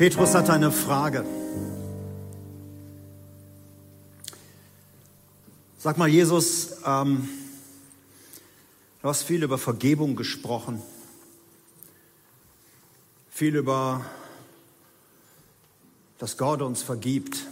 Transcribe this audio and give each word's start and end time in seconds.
Petrus 0.00 0.34
hat 0.34 0.48
eine 0.48 0.72
Frage. 0.72 1.26
Sag 5.76 5.98
mal, 5.98 6.08
Jesus, 6.08 6.70
ähm, 6.86 7.28
du 9.02 9.08
hast 9.08 9.24
viel 9.24 9.42
über 9.42 9.58
Vergebung 9.58 10.16
gesprochen, 10.16 10.82
viel 13.28 13.54
über, 13.56 14.02
dass 16.16 16.38
Gott 16.38 16.62
uns 16.62 16.82
vergibt. 16.82 17.46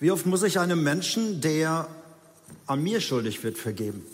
Wie 0.00 0.10
oft 0.10 0.26
muss 0.26 0.42
ich 0.42 0.58
einem 0.58 0.82
Menschen, 0.82 1.40
der 1.40 1.86
an 2.66 2.82
mir 2.82 3.00
schuldig 3.00 3.44
wird, 3.44 3.56
vergeben? 3.56 4.04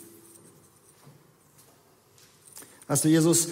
Weißt 2.93 3.05
du, 3.05 3.09
Jesus, 3.09 3.47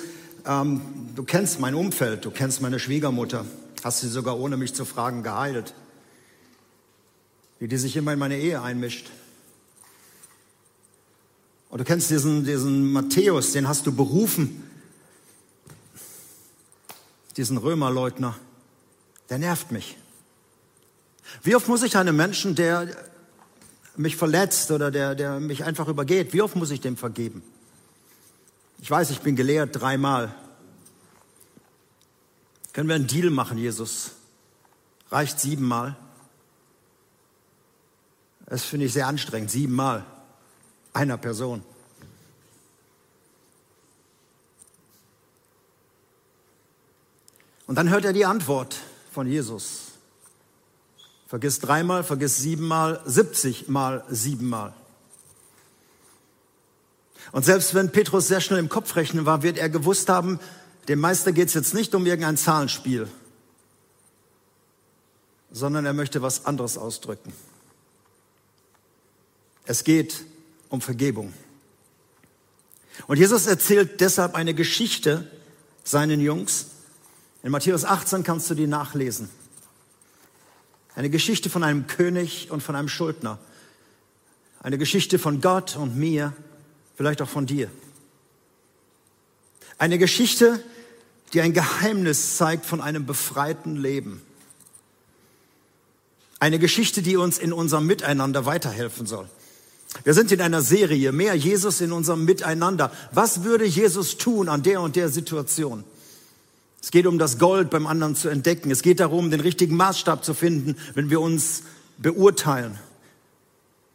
ähm, 0.45 0.81
du 1.15 1.23
kennst 1.23 1.59
mein 1.59 1.73
Umfeld, 1.73 2.25
du 2.25 2.29
kennst 2.29 2.61
meine 2.61 2.77
Schwiegermutter, 2.77 3.43
hast 3.83 4.01
sie 4.01 4.07
sogar 4.07 4.39
ohne 4.39 4.55
mich 4.55 4.75
zu 4.75 4.85
fragen 4.85 5.23
geheilt, 5.23 5.73
wie 7.57 7.67
die 7.67 7.77
sich 7.77 7.95
immer 7.95 8.13
in 8.13 8.19
meine 8.19 8.37
Ehe 8.37 8.61
einmischt. 8.61 9.09
Und 11.71 11.79
du 11.79 11.83
kennst 11.83 12.11
diesen, 12.11 12.45
diesen 12.45 12.91
Matthäus, 12.91 13.51
den 13.51 13.67
hast 13.67 13.87
du 13.87 13.91
berufen, 13.91 14.63
diesen 17.35 17.57
Römerleugner, 17.57 18.37
der 19.31 19.39
nervt 19.39 19.71
mich. 19.71 19.97
Wie 21.41 21.55
oft 21.55 21.67
muss 21.67 21.81
ich 21.81 21.97
einem 21.97 22.15
Menschen, 22.15 22.53
der 22.53 22.95
mich 23.97 24.17
verletzt 24.17 24.69
oder 24.69 24.91
der, 24.91 25.15
der 25.15 25.39
mich 25.39 25.63
einfach 25.63 25.87
übergeht, 25.87 26.31
wie 26.31 26.43
oft 26.43 26.55
muss 26.55 26.69
ich 26.69 26.81
dem 26.81 26.95
vergeben? 26.95 27.41
Ich 28.81 28.89
weiß, 28.89 29.11
ich 29.11 29.21
bin 29.21 29.35
gelehrt 29.35 29.79
dreimal. 29.79 30.33
Können 32.73 32.89
wir 32.89 32.95
einen 32.95 33.07
Deal 33.07 33.29
machen, 33.29 33.57
Jesus? 33.57 34.11
Reicht 35.11 35.39
siebenmal? 35.39 35.95
Das 38.47 38.63
finde 38.63 38.87
ich 38.87 38.93
sehr 38.93 39.07
anstrengend, 39.07 39.51
siebenmal 39.51 40.05
einer 40.93 41.17
Person. 41.17 41.63
Und 47.67 47.75
dann 47.75 47.89
hört 47.89 48.03
er 48.03 48.13
die 48.13 48.25
Antwort 48.25 48.75
von 49.13 49.27
Jesus. 49.27 49.91
Vergiss 51.27 51.59
dreimal, 51.59 52.03
vergiss 52.03 52.37
siebenmal, 52.37 53.01
siebzigmal, 53.05 54.03
siebenmal. 54.09 54.73
Und 57.31 57.45
selbst 57.45 57.73
wenn 57.73 57.91
Petrus 57.91 58.27
sehr 58.27 58.41
schnell 58.41 58.59
im 58.59 58.69
Kopfrechnen 58.69 59.25
war, 59.25 59.43
wird 59.43 59.57
er 59.57 59.69
gewusst 59.69 60.09
haben, 60.09 60.39
dem 60.87 60.99
Meister 60.99 61.31
geht 61.31 61.47
es 61.47 61.53
jetzt 61.53 61.73
nicht 61.73 61.95
um 61.95 62.05
irgendein 62.05 62.37
Zahlenspiel, 62.37 63.07
sondern 65.51 65.85
er 65.85 65.93
möchte 65.93 66.21
was 66.21 66.45
anderes 66.45 66.77
ausdrücken. 66.77 67.31
Es 69.65 69.83
geht 69.83 70.25
um 70.69 70.81
Vergebung. 70.81 71.33
Und 73.07 73.17
Jesus 73.17 73.47
erzählt 73.47 74.01
deshalb 74.01 74.35
eine 74.35 74.53
Geschichte 74.53 75.29
seinen 75.83 76.19
Jungs. 76.19 76.67
In 77.43 77.51
Matthäus 77.51 77.85
18 77.85 78.23
kannst 78.23 78.49
du 78.49 78.55
die 78.55 78.67
nachlesen. 78.67 79.29
Eine 80.95 81.09
Geschichte 81.09 81.49
von 81.49 81.63
einem 81.63 81.87
König 81.87 82.51
und 82.51 82.61
von 82.61 82.75
einem 82.75 82.89
Schuldner. 82.89 83.39
Eine 84.59 84.77
Geschichte 84.77 85.19
von 85.19 85.41
Gott 85.41 85.77
und 85.77 85.95
mir 85.95 86.33
vielleicht 87.01 87.23
auch 87.23 87.29
von 87.29 87.47
dir. 87.47 87.67
Eine 89.79 89.97
Geschichte, 89.97 90.63
die 91.33 91.41
ein 91.41 91.51
Geheimnis 91.51 92.37
zeigt 92.37 92.63
von 92.63 92.79
einem 92.79 93.07
befreiten 93.07 93.75
Leben. 93.75 94.21
Eine 96.37 96.59
Geschichte, 96.59 97.01
die 97.01 97.17
uns 97.17 97.39
in 97.39 97.53
unserem 97.53 97.87
Miteinander 97.87 98.45
weiterhelfen 98.45 99.07
soll. 99.07 99.27
Wir 100.03 100.13
sind 100.13 100.31
in 100.31 100.41
einer 100.41 100.61
Serie, 100.61 101.11
mehr 101.11 101.33
Jesus 101.33 101.81
in 101.81 101.91
unserem 101.91 102.23
Miteinander. 102.23 102.91
Was 103.11 103.43
würde 103.43 103.65
Jesus 103.65 104.17
tun 104.17 104.47
an 104.47 104.61
der 104.61 104.79
und 104.79 104.95
der 104.95 105.09
Situation? 105.09 105.83
Es 106.83 106.91
geht 106.91 107.07
um 107.07 107.17
das 107.17 107.39
Gold 107.39 107.71
beim 107.71 107.87
anderen 107.87 108.15
zu 108.15 108.29
entdecken. 108.29 108.69
Es 108.69 108.83
geht 108.83 108.99
darum, 108.99 109.31
den 109.31 109.39
richtigen 109.39 109.75
Maßstab 109.75 110.23
zu 110.23 110.35
finden, 110.35 110.75
wenn 110.93 111.09
wir 111.09 111.19
uns 111.19 111.63
beurteilen. 111.97 112.77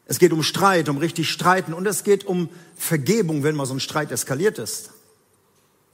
Es 0.06 0.18
geht 0.18 0.32
um 0.32 0.42
Streit, 0.42 0.88
um 0.88 0.98
richtig 0.98 1.30
streiten 1.30 1.74
und 1.74 1.86
es 1.86 2.04
geht 2.04 2.24
um 2.24 2.48
Vergebung, 2.76 3.42
wenn 3.42 3.56
mal 3.56 3.66
so 3.66 3.74
ein 3.74 3.80
Streit 3.80 4.12
eskaliert 4.12 4.58
ist. 4.58 4.90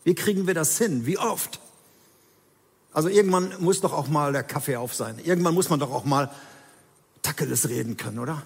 Wie 0.04 0.14
kriegen 0.14 0.46
wir 0.46 0.54
das 0.54 0.76
hin? 0.76 1.06
Wie 1.06 1.18
oft? 1.18 1.60
Also 2.92 3.08
irgendwann 3.08 3.54
muss 3.58 3.80
doch 3.80 3.94
auch 3.94 4.08
mal 4.08 4.32
der 4.32 4.42
Kaffee 4.42 4.76
auf 4.76 4.94
sein. 4.94 5.18
Irgendwann 5.24 5.54
muss 5.54 5.70
man 5.70 5.80
doch 5.80 5.90
auch 5.90 6.04
mal 6.04 6.30
Tackeles 7.22 7.68
reden 7.68 7.96
können, 7.96 8.18
oder? 8.18 8.42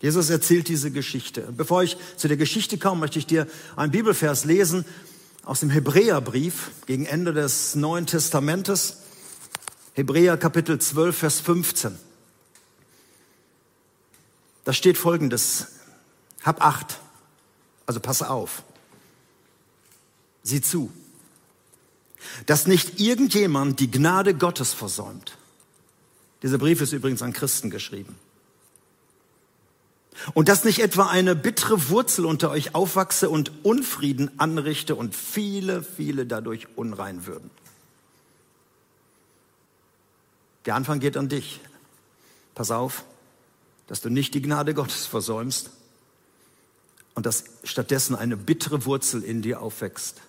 Jesus 0.00 0.28
erzählt 0.28 0.68
diese 0.68 0.90
Geschichte. 0.90 1.48
Bevor 1.56 1.82
ich 1.82 1.96
zu 2.16 2.28
der 2.28 2.36
Geschichte 2.36 2.76
komme, 2.76 3.00
möchte 3.00 3.18
ich 3.18 3.26
dir 3.26 3.46
einen 3.76 3.92
Bibelvers 3.92 4.44
lesen 4.44 4.84
aus 5.42 5.60
dem 5.60 5.70
Hebräerbrief 5.70 6.70
gegen 6.84 7.06
Ende 7.06 7.32
des 7.32 7.76
Neuen 7.76 8.04
Testamentes. 8.04 8.98
Hebräer 9.94 10.36
Kapitel 10.36 10.78
12, 10.78 11.16
Vers 11.16 11.40
15. 11.40 12.05
Da 14.66 14.72
steht 14.72 14.98
Folgendes. 14.98 15.68
Hab 16.42 16.60
Acht. 16.60 16.98
Also 17.86 18.00
pass 18.00 18.20
auf. 18.20 18.64
Sieh 20.42 20.60
zu. 20.60 20.92
Dass 22.46 22.66
nicht 22.66 22.98
irgendjemand 22.98 23.78
die 23.78 23.88
Gnade 23.88 24.34
Gottes 24.34 24.74
versäumt. 24.74 25.38
Dieser 26.42 26.58
Brief 26.58 26.80
ist 26.80 26.92
übrigens 26.92 27.22
an 27.22 27.32
Christen 27.32 27.70
geschrieben. 27.70 28.16
Und 30.34 30.48
dass 30.48 30.64
nicht 30.64 30.80
etwa 30.80 31.06
eine 31.06 31.36
bittere 31.36 31.88
Wurzel 31.88 32.26
unter 32.26 32.50
euch 32.50 32.74
aufwachse 32.74 33.30
und 33.30 33.64
Unfrieden 33.64 34.32
anrichte 34.40 34.96
und 34.96 35.14
viele, 35.14 35.84
viele 35.84 36.26
dadurch 36.26 36.66
unrein 36.74 37.24
würden. 37.24 37.52
Der 40.64 40.74
Anfang 40.74 40.98
geht 40.98 41.16
an 41.16 41.28
dich. 41.28 41.60
Pass 42.56 42.72
auf 42.72 43.04
dass 43.86 44.00
du 44.00 44.10
nicht 44.10 44.34
die 44.34 44.42
Gnade 44.42 44.74
Gottes 44.74 45.06
versäumst 45.06 45.70
und 47.14 47.26
dass 47.26 47.44
stattdessen 47.64 48.14
eine 48.14 48.36
bittere 48.36 48.84
Wurzel 48.84 49.22
in 49.22 49.42
dir 49.42 49.60
aufwächst. 49.60 50.20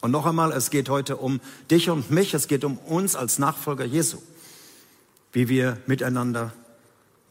Und 0.00 0.10
noch 0.10 0.26
einmal, 0.26 0.52
es 0.52 0.70
geht 0.70 0.88
heute 0.88 1.16
um 1.16 1.40
dich 1.70 1.88
und 1.88 2.10
mich, 2.10 2.34
es 2.34 2.48
geht 2.48 2.64
um 2.64 2.76
uns 2.78 3.16
als 3.16 3.38
Nachfolger 3.38 3.84
Jesu, 3.84 4.18
wie 5.32 5.48
wir 5.48 5.78
miteinander 5.86 6.52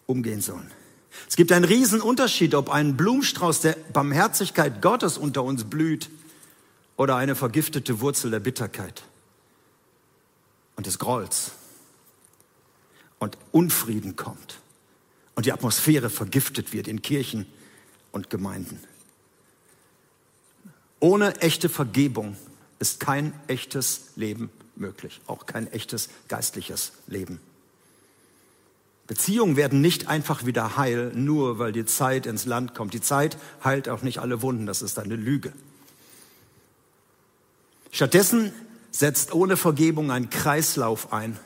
umgehen 0.08 0.42
sollen. 0.42 0.72
Es 1.30 1.36
gibt 1.36 1.52
einen 1.52 1.66
riesen 1.66 2.02
Unterschied, 2.02 2.56
ob 2.56 2.70
ein 2.70 2.98
Blumenstrauß 2.98 3.62
der 3.62 3.78
Barmherzigkeit 3.94 4.82
Gottes 4.82 5.20
unter 5.20 5.44
uns 5.44 5.66
blüht 5.66 6.10
oder 6.98 7.16
eine 7.16 7.36
vergiftete 7.36 8.02
Wurzel 8.02 8.32
der 8.32 8.40
Bitterkeit 8.40 9.04
und 10.76 10.88
des 10.88 10.98
Grolls 10.98 11.52
und 13.20 13.38
Unfrieden 13.52 14.16
kommt 14.16 14.58
und 15.36 15.46
die 15.46 15.52
Atmosphäre 15.52 16.10
vergiftet 16.10 16.74
wird 16.74 16.88
in 16.88 17.02
Kirchen 17.02 17.46
und 18.12 18.30
Gemeinden. 18.30 18.80
Ohne 21.00 21.36
echte 21.42 21.70
Vergebung 21.70 22.38
ist 22.80 23.00
kein 23.00 23.34
echtes 23.48 24.12
Leben 24.16 24.50
möglich, 24.76 25.22
auch 25.28 25.46
kein 25.46 25.72
echtes 25.72 26.10
geistliches 26.28 26.94
Leben. 27.08 27.40
Beziehungen 29.08 29.58
werden 29.58 29.82
nicht 29.82 30.08
einfach 30.08 30.46
wieder 30.46 30.78
heil, 30.78 31.12
nur 31.14 31.60
weil 31.60 31.74
die 31.74 31.86
Zeit 31.86 32.26
ins 32.26 32.46
Land 32.46 32.74
kommt. 32.74 32.94
Die 32.94 33.02
Zeit 33.02 33.38
heilt 33.64 33.90
auch 33.90 34.02
nicht 34.02 34.20
alle 34.20 34.42
Wunden, 34.42 34.66
das 34.66 34.82
ist 34.82 34.98
eine 34.98 35.16
Lüge. 35.16 35.52
Stattdessen 37.92 38.54
setzt 38.92 39.34
ohne 39.34 39.58
Vergebung 39.58 40.10
ein 40.10 40.30
Kreislauf 40.30 41.12
ein, 41.12 41.38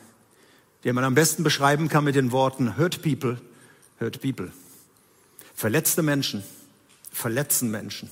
den 0.83 0.93
man 0.93 1.03
am 1.03 1.15
besten 1.15 1.43
beschreiben 1.43 1.89
kann 1.89 2.03
mit 2.03 2.15
den 2.15 2.31
Worten 2.31 2.77
Hurt 2.77 3.01
people, 3.01 3.37
hört 3.99 4.21
Bibel. 4.21 4.51
Verletzte 5.55 6.03
Menschen 6.03 6.43
verletzen 7.17 7.71
Menschen. 7.71 8.09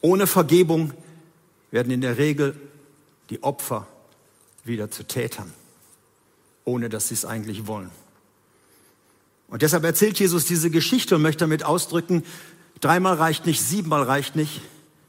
Ohne 0.00 0.26
Vergebung 0.26 0.92
werden 1.70 1.92
in 1.92 2.00
der 2.00 2.16
Regel 2.16 2.54
die 3.30 3.42
Opfer 3.42 3.86
wieder 4.64 4.90
zu 4.90 5.04
Tätern, 5.04 5.52
ohne 6.64 6.88
dass 6.88 7.08
sie 7.08 7.14
es 7.14 7.24
eigentlich 7.24 7.66
wollen. 7.66 7.90
Und 9.48 9.62
deshalb 9.62 9.84
erzählt 9.84 10.18
Jesus 10.18 10.46
diese 10.46 10.70
Geschichte 10.70 11.16
und 11.16 11.22
möchte 11.22 11.40
damit 11.40 11.64
ausdrücken, 11.64 12.24
dreimal 12.80 13.16
reicht 13.16 13.46
nicht, 13.46 13.60
siebenmal 13.60 14.04
reicht 14.04 14.36
nicht, 14.36 14.62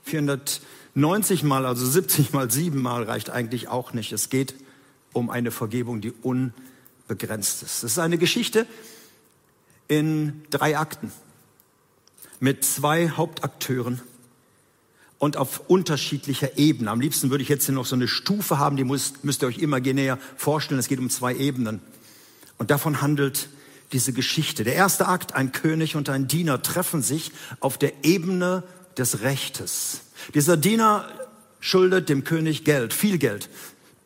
490 0.03 1.43
mal, 1.43 1.65
also 1.65 1.85
70 1.85 2.33
mal 2.33 2.51
siebenmal 2.51 3.03
reicht 3.03 3.29
eigentlich 3.29 3.67
auch 3.67 3.93
nicht. 3.93 4.11
Es 4.11 4.29
geht 4.29 4.55
um 5.13 5.29
eine 5.29 5.51
Vergebung, 5.51 6.01
die 6.01 6.11
unbegrenzt 6.11 7.63
ist. 7.63 7.83
Es 7.83 7.91
ist 7.93 7.99
eine 7.99 8.17
Geschichte, 8.17 8.67
in 9.87 10.43
drei 10.49 10.77
Akten 10.77 11.11
mit 12.39 12.65
zwei 12.65 13.09
Hauptakteuren. 13.09 14.01
und 15.23 15.37
auf 15.37 15.61
unterschiedlicher 15.69 16.57
Ebene. 16.57 16.91
Am 16.91 16.99
liebsten 16.99 17.29
würde 17.29 17.43
ich 17.43 17.47
jetzt 17.47 17.65
hier 17.65 17.73
noch 17.73 17.85
so 17.85 17.95
eine 17.95 18.09
Stufe 18.09 18.59
haben, 18.59 18.75
die 18.75 18.83
müsst, 18.83 19.23
müsst 19.23 19.41
ihr 19.41 19.47
euch 19.47 19.59
immer 19.59 19.79
näher 19.79 20.19
vorstellen. 20.35 20.81
Es 20.81 20.89
geht 20.89 20.99
um 20.99 21.09
zwei 21.09 21.33
Ebenen. 21.33 21.79
Und 22.57 22.71
davon 22.71 23.01
handelt 23.01 23.47
diese 23.93 24.11
Geschichte. 24.11 24.65
Der 24.65 24.75
erste 24.75 25.07
Akt, 25.07 25.33
ein 25.33 25.53
König 25.53 25.95
und 25.95 26.09
ein 26.09 26.27
Diener 26.27 26.61
treffen 26.61 27.01
sich 27.01 27.31
auf 27.61 27.77
der 27.77 28.03
Ebene 28.03 28.63
des 28.97 29.21
Rechtes. 29.21 30.01
Dieser 30.33 30.57
Diener 30.57 31.07
schuldet 31.61 32.09
dem 32.09 32.25
König 32.25 32.65
Geld, 32.65 32.93
viel 32.93 33.17
Geld. 33.17 33.49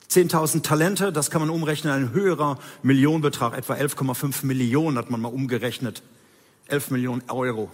10.000 0.09 0.63
Talente, 0.63 1.11
das 1.11 1.31
kann 1.31 1.41
man 1.41 1.49
umrechnen, 1.49 1.93
ein 1.93 2.13
höherer 2.13 2.59
Millionenbetrag, 2.81 3.57
etwa 3.57 3.73
11,5 3.73 4.45
Millionen 4.45 4.97
hat 4.97 5.09
man 5.09 5.19
mal 5.19 5.29
umgerechnet. 5.29 6.01
11 6.67 6.91
Millionen 6.91 7.23
Euro. 7.29 7.69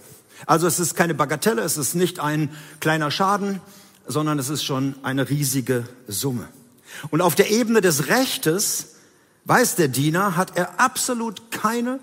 Also 0.46 0.66
es 0.66 0.80
ist 0.80 0.94
keine 0.94 1.14
Bagatelle, 1.14 1.62
es 1.62 1.76
ist 1.76 1.94
nicht 1.94 2.20
ein 2.20 2.50
kleiner 2.80 3.10
Schaden, 3.10 3.60
sondern 4.06 4.38
es 4.38 4.50
ist 4.50 4.64
schon 4.64 4.94
eine 5.02 5.30
riesige 5.30 5.84
Summe. 6.08 6.48
Und 7.10 7.20
auf 7.20 7.34
der 7.34 7.50
Ebene 7.50 7.80
des 7.80 8.08
Rechtes, 8.08 8.96
weiß 9.44 9.76
der 9.76 9.88
Diener, 9.88 10.36
hat 10.36 10.56
er 10.56 10.80
absolut 10.80 11.50
keine 11.50 12.00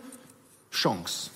Chance. 0.72 1.30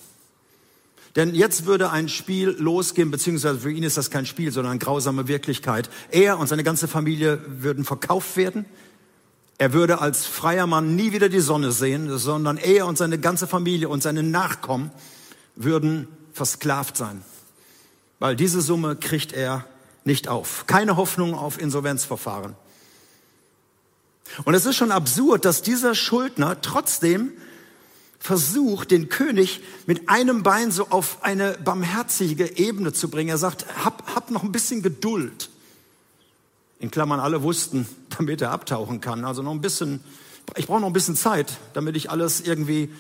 Denn 1.16 1.34
jetzt 1.34 1.66
würde 1.66 1.92
ein 1.92 2.10
Spiel 2.10 2.50
losgehen, 2.50 3.10
beziehungsweise 3.10 3.60
für 3.60 3.72
ihn 3.72 3.84
ist 3.84 3.96
das 3.96 4.12
kein 4.12 4.26
Spiel, 4.26 4.52
sondern 4.52 4.72
eine 4.72 4.80
grausame 4.80 5.28
Wirklichkeit. 5.28 5.90
Er 6.12 6.38
und 6.40 6.48
seine 6.48 6.64
ganze 6.64 6.88
Familie 6.88 7.40
würden 7.48 7.86
verkauft 7.86 8.36
werden. 8.36 8.66
Er 9.58 9.72
würde 9.72 10.02
als 10.02 10.26
freier 10.26 10.68
Mann 10.68 10.98
nie 10.98 11.14
wieder 11.14 11.30
die 11.30 11.40
Sonne 11.40 11.72
sehen, 11.72 12.18
sondern 12.18 12.58
er 12.58 12.86
und 12.88 12.98
seine 12.98 13.18
ganze 13.18 13.48
Familie 13.48 13.88
und 13.88 14.04
seine 14.04 14.24
Nachkommen 14.24 14.92
würden 15.56 16.10
versklavt 16.34 16.98
sein. 16.98 17.24
Weil 18.20 18.36
diese 18.36 18.60
Summe 18.60 18.98
kriegt 18.98 19.32
er 19.32 19.66
nicht 20.04 20.28
auf. 20.28 20.66
Keine 20.68 20.98
Hoffnung 20.98 21.34
auf 21.34 21.60
Insolvenzverfahren. 21.60 22.56
Und 24.44 24.54
es 24.54 24.66
ist 24.66 24.76
schon 24.76 24.92
absurd, 24.92 25.46
dass 25.46 25.62
dieser 25.62 25.96
Schuldner 25.96 26.60
trotzdem 26.62 27.32
versucht, 28.26 28.90
den 28.90 29.08
König 29.08 29.62
mit 29.86 30.10
einem 30.10 30.42
Bein 30.42 30.72
so 30.72 30.88
auf 30.90 31.24
eine 31.24 31.54
barmherzige 31.64 32.58
Ebene 32.58 32.92
zu 32.92 33.10
bringen. 33.10 33.30
Er 33.30 33.38
sagt, 33.38 33.68
hab, 33.86 34.16
hab 34.16 34.32
noch 34.32 34.42
ein 34.42 34.52
bisschen 34.52 34.82
Geduld. 34.82 35.52
In 36.80 36.90
Klammern, 36.90 37.20
alle 37.20 37.44
wussten, 37.44 37.88
damit 38.18 38.42
er 38.42 38.50
abtauchen 38.50 39.00
kann. 39.00 39.26
Also 39.26 39.44
noch 39.44 39.52
ein 39.52 39.62
bisschen, 39.62 40.04
ich 40.56 40.66
brauche 40.66 40.82
noch 40.82 40.88
ein 40.88 40.94
bisschen 40.94 41.16
Zeit, 41.16 41.58
damit 41.74 41.96
ich 41.96 42.10
alles 42.10 42.42
irgendwie 42.42 42.92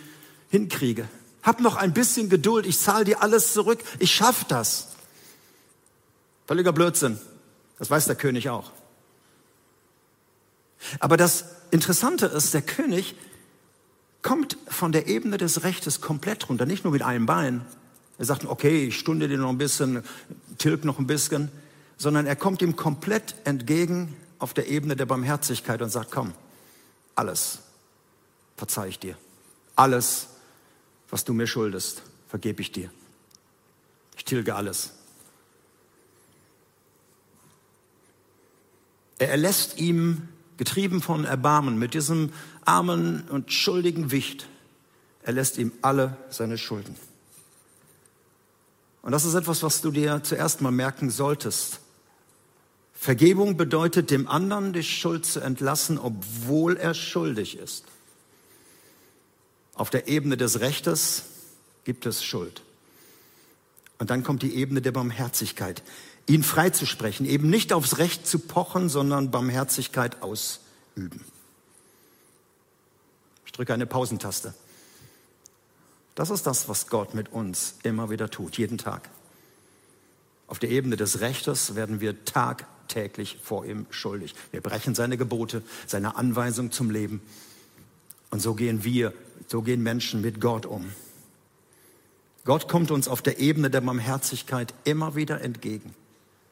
hinkriege. 0.49 1.07
Hab 1.41 1.59
noch 1.59 1.75
ein 1.75 1.91
bisschen 1.91 2.29
Geduld, 2.29 2.67
ich 2.67 2.79
zahle 2.79 3.05
dir 3.05 3.23
alles 3.23 3.53
zurück, 3.53 3.79
ich 3.97 4.13
schaff 4.13 4.43
das. 4.43 4.89
Völliger 6.45 6.71
Blödsinn. 6.71 7.19
Das 7.79 7.89
weiß 7.89 8.05
der 8.05 8.15
König 8.15 8.49
auch. 8.49 8.71
Aber 10.99 11.17
das 11.17 11.45
Interessante 11.71 12.27
ist, 12.27 12.53
der 12.53 12.61
König 12.61 13.15
kommt 14.25 14.57
von 14.67 14.91
der 14.91 15.05
Ebene 15.05 15.37
des 15.37 15.61
Rechtes 15.61 16.01
komplett 16.01 16.49
runter, 16.49 16.65
nicht 16.65 16.83
nur 16.83 16.91
mit 16.91 17.03
einem 17.03 17.27
Bein. 17.27 17.63
Er 18.17 18.25
sagt, 18.25 18.43
okay, 18.45 18.87
ich 18.87 18.97
stunde 18.97 19.27
dir 19.27 19.37
noch 19.37 19.49
ein 19.49 19.59
bisschen, 19.59 20.01
tilg 20.57 20.83
noch 20.83 20.97
ein 20.97 21.05
bisschen, 21.05 21.51
sondern 21.97 22.25
er 22.25 22.35
kommt 22.35 22.63
ihm 22.63 22.75
komplett 22.75 23.35
entgegen 23.43 24.15
auf 24.39 24.55
der 24.55 24.67
Ebene 24.67 24.95
der 24.95 25.05
Barmherzigkeit 25.05 25.79
und 25.83 25.91
sagt, 25.91 26.09
komm, 26.09 26.33
alles 27.13 27.59
verzeih 28.57 28.87
ich 28.87 28.97
dir. 28.97 29.15
Alles, 29.75 30.29
was 31.11 31.23
du 31.23 31.33
mir 31.33 31.45
schuldest, 31.45 32.01
vergebe 32.27 32.63
ich 32.63 32.71
dir. 32.71 32.89
Ich 34.17 34.25
tilge 34.25 34.55
alles. 34.55 34.93
Er 39.19 39.29
erlässt 39.29 39.77
ihm 39.77 40.29
getrieben 40.57 41.01
von 41.03 41.25
Erbarmen, 41.25 41.77
mit 41.77 41.93
diesem 41.93 42.31
armen 42.65 43.23
und 43.29 43.51
schuldigen 43.51 44.11
Wicht, 44.11 44.47
er 45.23 45.33
lässt 45.33 45.57
ihm 45.57 45.71
alle 45.81 46.17
seine 46.29 46.57
Schulden. 46.57 46.95
Und 49.01 49.11
das 49.11 49.25
ist 49.25 49.33
etwas, 49.35 49.63
was 49.63 49.81
du 49.81 49.91
dir 49.91 50.21
zuerst 50.23 50.61
mal 50.61 50.71
merken 50.71 51.09
solltest. 51.09 51.79
Vergebung 52.93 53.55
bedeutet, 53.55 54.09
dem 54.09 54.27
anderen 54.27 54.73
die 54.73 54.83
Schuld 54.83 55.25
zu 55.25 55.39
entlassen, 55.39 55.99
obwohl 55.99 56.77
er 56.77 56.93
schuldig 56.93 57.57
ist. 57.57 57.85
Auf 59.75 59.89
der 59.89 60.07
Ebene 60.07 60.37
des 60.37 60.59
Rechtes 60.59 61.23
gibt 61.83 62.05
es 62.05 62.23
Schuld. 62.23 62.63
Und 63.99 64.09
dann 64.09 64.23
kommt 64.23 64.41
die 64.41 64.55
Ebene 64.55 64.81
der 64.81 64.91
Barmherzigkeit 64.91 65.83
ihn 66.27 66.43
freizusprechen, 66.43 67.25
eben 67.25 67.49
nicht 67.49 67.73
aufs 67.73 67.97
Recht 67.97 68.25
zu 68.27 68.39
pochen, 68.39 68.89
sondern 68.89 69.31
Barmherzigkeit 69.31 70.21
ausüben. 70.21 71.23
Drücke 73.55 73.73
eine 73.73 73.85
Pausentaste. 73.85 74.53
Das 76.13 76.29
ist 76.29 76.45
das, 76.45 76.67
was 76.67 76.87
Gott 76.87 77.13
mit 77.13 77.31
uns 77.31 77.75
immer 77.83 78.09
wieder 78.09 78.29
tut, 78.29 78.57
jeden 78.57 78.77
Tag. 78.77 79.09
Auf 80.47 80.59
der 80.59 80.69
Ebene 80.69 80.97
des 80.97 81.21
Rechtes 81.21 81.75
werden 81.75 82.01
wir 82.01 82.25
tagtäglich 82.25 83.39
vor 83.41 83.65
ihm 83.65 83.85
schuldig. 83.89 84.35
Wir 84.51 84.61
brechen 84.61 84.93
seine 84.93 85.17
Gebote, 85.17 85.63
seine 85.87 86.17
Anweisung 86.17 86.71
zum 86.71 86.89
Leben. 86.89 87.21
Und 88.29 88.41
so 88.41 88.55
gehen 88.55 88.83
wir, 88.83 89.13
so 89.47 89.61
gehen 89.61 89.81
Menschen 89.83 90.21
mit 90.21 90.41
Gott 90.41 90.65
um. 90.65 90.91
Gott 92.43 92.67
kommt 92.67 92.91
uns 92.91 93.07
auf 93.07 93.21
der 93.21 93.39
Ebene 93.39 93.69
der 93.69 93.81
Barmherzigkeit 93.81 94.73
immer 94.83 95.15
wieder 95.15 95.39
entgegen. 95.41 95.95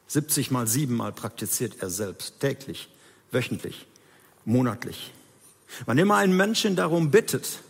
70 0.08 0.50
mal 0.50 0.66
7 0.66 0.94
mal 0.94 1.12
praktiziert 1.12 1.76
er 1.80 1.90
selbst, 1.90 2.40
täglich, 2.40 2.88
wöchentlich, 3.30 3.86
monatlich. 4.44 5.12
Wann 5.86 5.98
immer 5.98 6.16
ein 6.16 6.36
Menschen 6.36 6.76
darum 6.76 7.10
bittet, 7.10 7.60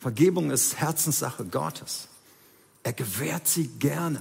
Vergebung 0.00 0.50
ist 0.50 0.76
Herzenssache 0.76 1.44
Gottes. 1.44 2.08
Er 2.82 2.92
gewährt 2.92 3.48
sie 3.48 3.68
gerne. 3.78 4.20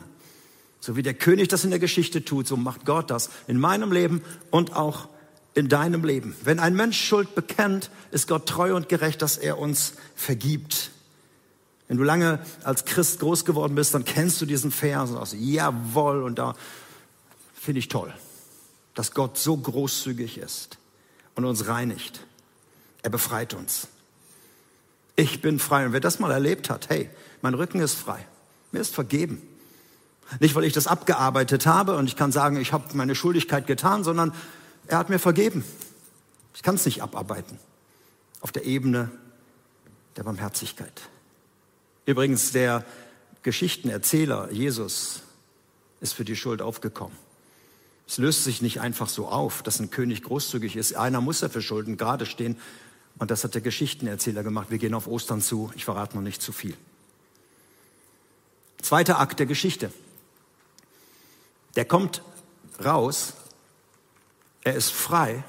So 0.79 0.95
wie 0.95 1.03
der 1.03 1.13
König 1.13 1.47
das 1.49 1.63
in 1.63 1.69
der 1.69 1.79
Geschichte 1.79 2.23
tut, 2.23 2.47
so 2.47 2.57
macht 2.57 2.85
Gott 2.85 3.09
das 3.09 3.29
in 3.47 3.59
meinem 3.59 3.91
Leben 3.91 4.21
und 4.51 4.75
auch 4.75 5.07
in 5.53 5.69
deinem 5.69 6.03
Leben. 6.03 6.35
Wenn 6.43 6.59
ein 6.59 6.75
Mensch 6.75 6.99
Schuld 6.99 7.35
bekennt, 7.35 7.89
ist 8.11 8.27
Gott 8.27 8.47
treu 8.47 8.75
und 8.75 8.89
gerecht, 8.89 9.21
dass 9.21 9.37
er 9.37 9.57
uns 9.57 9.93
vergibt. 10.15 10.91
Wenn 11.87 11.97
du 11.97 12.03
lange 12.03 12.39
als 12.63 12.85
Christ 12.85 13.19
groß 13.19 13.45
geworden 13.45 13.75
bist, 13.75 13.93
dann 13.93 14.05
kennst 14.05 14.41
du 14.41 14.45
diesen 14.45 14.71
Vers 14.71 15.09
und 15.09 15.17
sagst, 15.17 15.35
jawohl, 15.37 16.23
und 16.23 16.37
da 16.37 16.55
Finde 17.67 17.79
ich 17.79 17.89
toll, 17.89 18.13
dass 18.93 19.11
Gott 19.11 19.37
so 19.37 19.57
großzügig 19.57 20.37
ist 20.37 20.77
und 21.35 21.43
uns 21.43 21.67
reinigt. 21.67 22.21
Er 23.07 23.09
befreit 23.09 23.53
uns. 23.53 23.87
Ich 25.15 25.41
bin 25.41 25.59
frei. 25.59 25.85
Und 25.85 25.93
wer 25.93 26.01
das 26.01 26.19
mal 26.19 26.29
erlebt 26.29 26.69
hat, 26.69 26.89
hey, 26.89 27.09
mein 27.41 27.53
Rücken 27.53 27.79
ist 27.79 27.93
frei. 27.93 28.27
Mir 28.73 28.81
ist 28.81 28.93
vergeben. 28.93 29.41
Nicht, 30.41 30.55
weil 30.55 30.65
ich 30.65 30.73
das 30.73 30.87
abgearbeitet 30.87 31.65
habe 31.65 31.95
und 31.95 32.07
ich 32.07 32.17
kann 32.17 32.33
sagen, 32.33 32.57
ich 32.57 32.73
habe 32.73 32.83
meine 32.97 33.15
Schuldigkeit 33.15 33.65
getan, 33.65 34.03
sondern 34.03 34.33
er 34.87 34.97
hat 34.97 35.09
mir 35.09 35.19
vergeben. 35.19 35.63
Ich 36.53 36.63
kann 36.63 36.75
es 36.75 36.83
nicht 36.83 37.01
abarbeiten. 37.01 37.57
Auf 38.41 38.51
der 38.51 38.65
Ebene 38.65 39.09
der 40.17 40.23
Barmherzigkeit. 40.23 41.03
Übrigens, 42.05 42.51
der 42.51 42.83
Geschichtenerzähler 43.41 44.51
Jesus 44.51 45.21
ist 46.01 46.11
für 46.11 46.25
die 46.25 46.35
Schuld 46.35 46.61
aufgekommen. 46.61 47.15
Es 48.07 48.17
löst 48.17 48.45
sich 48.45 48.61
nicht 48.61 48.79
einfach 48.79 49.09
so 49.09 49.27
auf, 49.27 49.63
dass 49.63 49.79
ein 49.79 49.91
König 49.91 50.23
großzügig 50.23 50.77
ist. 50.77 50.95
Einer 50.95 51.19
muss 51.19 51.41
ja 51.41 51.49
für 51.49 51.61
Schulden 51.61 51.97
gerade 51.97 52.25
stehen. 52.25 52.57
Und 53.19 53.31
das 53.31 53.43
hat 53.43 53.53
der 53.55 53.61
Geschichtenerzähler 53.61 54.43
gemacht. 54.43 54.69
Wir 54.69 54.77
gehen 54.77 54.93
auf 54.93 55.07
Ostern 55.07 55.41
zu. 55.41 55.71
Ich 55.75 55.85
verrate 55.85 56.15
noch 56.15 56.23
nicht 56.23 56.41
zu 56.41 56.51
viel. 56.51 56.75
Zweiter 58.81 59.19
Akt 59.19 59.39
der 59.39 59.45
Geschichte. 59.45 59.91
Der 61.75 61.85
kommt 61.85 62.21
raus. 62.83 63.33
Er 64.63 64.75
ist 64.75 64.91
frei 64.91 65.43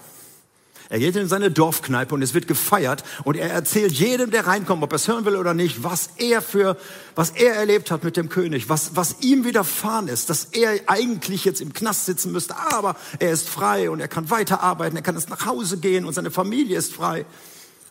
er 0.91 0.99
geht 1.01 1.17
in 1.17 1.29
seine 1.29 1.51
Dorfkneipe 1.51 2.15
und 2.15 2.23
es 2.23 2.33
wird 2.33 2.49
gefeiert 2.49 3.05
und 3.25 3.37
er 3.37 3.51
erzählt 3.51 3.93
jedem, 3.93 4.31
der 4.31 4.47
reinkommt, 4.47 4.83
ob 4.83 4.93
er 4.93 4.97
es 4.97 5.07
hören 5.07 5.27
will 5.27 5.37
oder 5.37 5.53
nicht, 5.53 5.85
was 5.85 6.11
er 6.17 6.41
für, 6.41 6.79
was 7.15 7.31
er 7.31 7.55
erlebt 7.55 7.91
hat 7.91 8.05
mit 8.05 8.17
dem 8.17 8.31
König, 8.31 8.71
was, 8.71 8.97
was 8.97 9.21
ihm 9.21 9.45
widerfahren 9.45 10.09
ist, 10.09 10.31
dass 10.31 10.45
er 10.45 10.81
eigentlich 10.87 11.45
jetzt 11.45 11.61
im 11.61 11.75
Knast 11.75 12.07
sitzen 12.07 12.33
müsste, 12.33 12.57
aber 12.57 12.97
er 13.19 13.33
ist 13.33 13.51
frei 13.51 13.91
und 13.91 14.01
er 14.01 14.09
kann 14.09 14.31
weiterarbeiten, 14.31 14.97
er 14.97 15.03
kann 15.03 15.15
jetzt 15.15 15.29
nach 15.29 15.45
Hause 15.45 15.77
gehen 15.77 16.07
und 16.07 16.15
seine 16.15 16.31
Familie 16.31 16.79
ist 16.79 16.95
frei. 16.95 17.27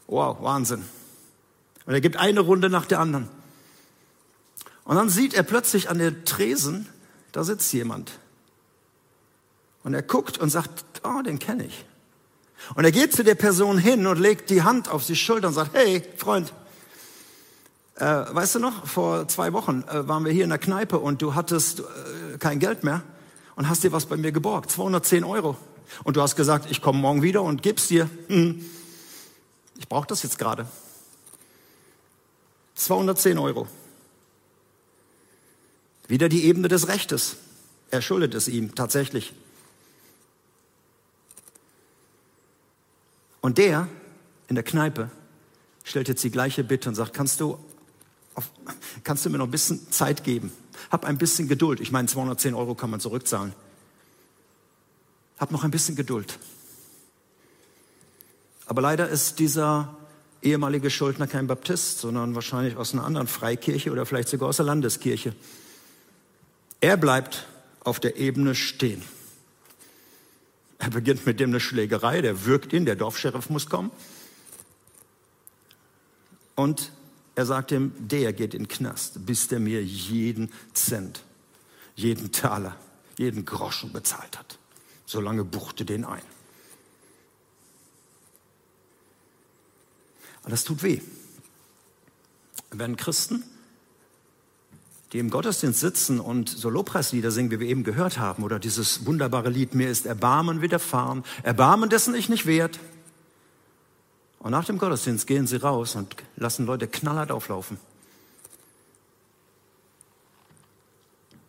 Wow, 0.07 0.37
Wahnsinn. 0.41 0.83
Und 1.85 1.93
er 1.93 2.01
gibt 2.01 2.17
eine 2.17 2.39
Runde 2.39 2.69
nach 2.69 2.85
der 2.85 2.99
anderen. 2.99 3.29
Und 4.83 4.95
dann 4.95 5.09
sieht 5.09 5.33
er 5.33 5.43
plötzlich 5.43 5.89
an 5.89 5.99
der 5.99 6.23
Tresen, 6.25 6.87
da 7.33 7.43
sitzt 7.43 7.71
jemand. 7.73 8.11
Und 9.83 9.93
er 9.93 10.01
guckt 10.01 10.37
und 10.37 10.49
sagt, 10.49 10.85
oh, 11.03 11.21
den 11.21 11.39
kenne 11.39 11.65
ich. 11.65 11.85
Und 12.75 12.85
er 12.85 12.91
geht 12.91 13.13
zu 13.13 13.23
der 13.23 13.35
Person 13.35 13.77
hin 13.77 14.07
und 14.07 14.19
legt 14.19 14.49
die 14.49 14.63
Hand 14.63 14.89
auf 14.89 15.05
die 15.05 15.15
Schulter 15.15 15.49
und 15.49 15.53
sagt, 15.53 15.73
hey, 15.73 16.03
Freund, 16.17 16.53
äh, 17.95 18.05
weißt 18.05 18.55
du 18.55 18.59
noch, 18.59 18.85
vor 18.85 19.27
zwei 19.27 19.53
Wochen 19.53 19.83
äh, 19.89 20.07
waren 20.07 20.25
wir 20.25 20.31
hier 20.31 20.43
in 20.43 20.49
der 20.49 20.59
Kneipe 20.59 20.99
und 20.99 21.21
du 21.21 21.35
hattest 21.35 21.81
äh, 21.81 22.37
kein 22.39 22.59
Geld 22.59 22.83
mehr. 22.83 23.03
und 23.55 23.69
hast 23.69 23.83
dir 23.83 23.91
was 23.91 24.05
bei 24.05 24.17
mir 24.17 24.31
geborgt, 24.31 24.71
210 24.71 25.23
Euro. 25.23 25.57
Und 26.03 26.15
du 26.15 26.21
hast 26.21 26.35
gesagt, 26.35 26.67
ich 26.69 26.81
komme 26.81 26.99
morgen 26.99 27.23
wieder 27.23 27.41
und 27.41 27.63
gib's 27.63 27.87
dir. 27.87 28.09
Hm. 28.27 28.63
Ich 29.77 29.87
brauche 29.87 30.07
das 30.07 30.23
jetzt 30.23 30.37
gerade. 30.37 30.67
210 32.75 33.37
Euro. 33.37 33.67
Wieder 36.07 36.29
die 36.29 36.45
Ebene 36.45 36.67
des 36.67 36.87
Rechtes. 36.87 37.37
Er 37.91 38.01
schuldet 38.01 38.33
es 38.33 38.47
ihm 38.47 38.75
tatsächlich. 38.75 39.33
Und 43.41 43.57
der 43.57 43.87
in 44.47 44.55
der 44.55 44.63
Kneipe 44.63 45.09
stellt 45.83 46.07
jetzt 46.07 46.23
die 46.23 46.31
gleiche 46.31 46.63
Bitte 46.63 46.89
und 46.89 46.95
sagt, 46.95 47.13
kannst 47.13 47.39
du, 47.39 47.57
auf, 48.33 48.51
kannst 49.03 49.25
du 49.25 49.29
mir 49.29 49.37
noch 49.37 49.47
ein 49.47 49.51
bisschen 49.51 49.91
Zeit 49.91 50.23
geben? 50.23 50.51
Hab 50.91 51.05
ein 51.05 51.17
bisschen 51.17 51.47
Geduld. 51.47 51.79
Ich 51.79 51.91
meine, 51.91 52.07
210 52.07 52.53
Euro 52.53 52.75
kann 52.75 52.89
man 52.89 52.99
zurückzahlen. 52.99 53.53
Hab 55.37 55.51
noch 55.51 55.63
ein 55.63 55.71
bisschen 55.71 55.95
Geduld. 55.95 56.39
Aber 58.67 58.81
leider 58.81 59.07
ist 59.07 59.39
dieser 59.39 59.95
ehemalige 60.41 60.89
Schuldner 60.89 61.27
kein 61.27 61.47
Baptist, 61.47 61.99
sondern 61.99 62.35
wahrscheinlich 62.35 62.75
aus 62.75 62.93
einer 62.93 63.05
anderen 63.05 63.27
Freikirche 63.27 63.91
oder 63.91 64.05
vielleicht 64.05 64.29
sogar 64.29 64.49
aus 64.49 64.57
der 64.57 64.65
Landeskirche. 64.65 65.33
Er 66.79 66.97
bleibt 66.97 67.47
auf 67.83 67.99
der 67.99 68.17
Ebene 68.17 68.53
stehen. 68.53 69.01
Er 70.79 70.89
beginnt 70.89 71.25
mit 71.25 71.39
dem 71.39 71.49
eine 71.49 71.59
Schlägerei, 71.59 72.21
der 72.21 72.45
wirkt 72.45 72.71
ihn, 72.71 72.85
der 72.85 72.95
Dorfscheriff 72.95 73.49
muss 73.49 73.67
kommen. 73.67 73.89
Und 76.55 76.91
er 77.35 77.45
sagt 77.45 77.71
ihm, 77.71 77.93
der 77.97 78.33
geht 78.33 78.53
in 78.53 78.63
den 78.63 78.67
Knast, 78.67 79.25
bis 79.25 79.47
der 79.47 79.59
mir 79.59 79.83
jeden 79.83 80.51
Cent, 80.73 81.23
jeden 81.95 82.31
Taler, 82.31 82.75
jeden 83.17 83.45
Groschen 83.45 83.91
bezahlt 83.93 84.37
hat. 84.37 84.59
Solange 85.05 85.43
buchte 85.43 85.85
den 85.85 86.03
ein. 86.03 86.21
Und 90.47 90.53
das 90.53 90.63
tut 90.63 90.81
weh. 90.81 91.01
Wenn 92.71 92.95
Christen, 92.95 93.43
die 95.11 95.19
im 95.19 95.29
Gottesdienst 95.29 95.81
sitzen 95.81 96.21
und 96.21 96.47
so 96.47 96.69
Lobpreislieder 96.69 97.31
singen, 97.31 97.51
wie 97.51 97.59
wir 97.59 97.67
eben 97.67 97.83
gehört 97.83 98.17
haben, 98.17 98.43
oder 98.43 98.57
dieses 98.57 99.05
wunderbare 99.05 99.49
Lied, 99.49 99.75
mir 99.75 99.89
ist 99.89 100.05
Erbarmen 100.05 100.61
widerfahren, 100.61 101.25
Erbarmen 101.43 101.89
dessen 101.89 102.15
ich 102.15 102.29
nicht 102.29 102.45
wert, 102.45 102.79
und 104.39 104.51
nach 104.51 104.63
dem 104.63 104.77
Gottesdienst 104.77 105.27
gehen 105.27 105.47
sie 105.47 105.57
raus 105.57 105.95
und 105.95 106.15
lassen 106.37 106.65
Leute 106.65 106.87
knallhart 106.87 107.31
auflaufen. 107.31 107.77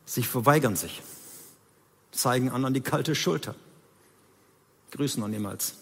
Sie 0.06 0.24
verweigern 0.24 0.74
sich, 0.74 1.02
zeigen 2.10 2.50
anderen 2.50 2.74
die 2.74 2.80
kalte 2.80 3.14
Schulter, 3.14 3.54
grüßen 4.90 5.20
noch 5.20 5.28
niemals. 5.28 5.74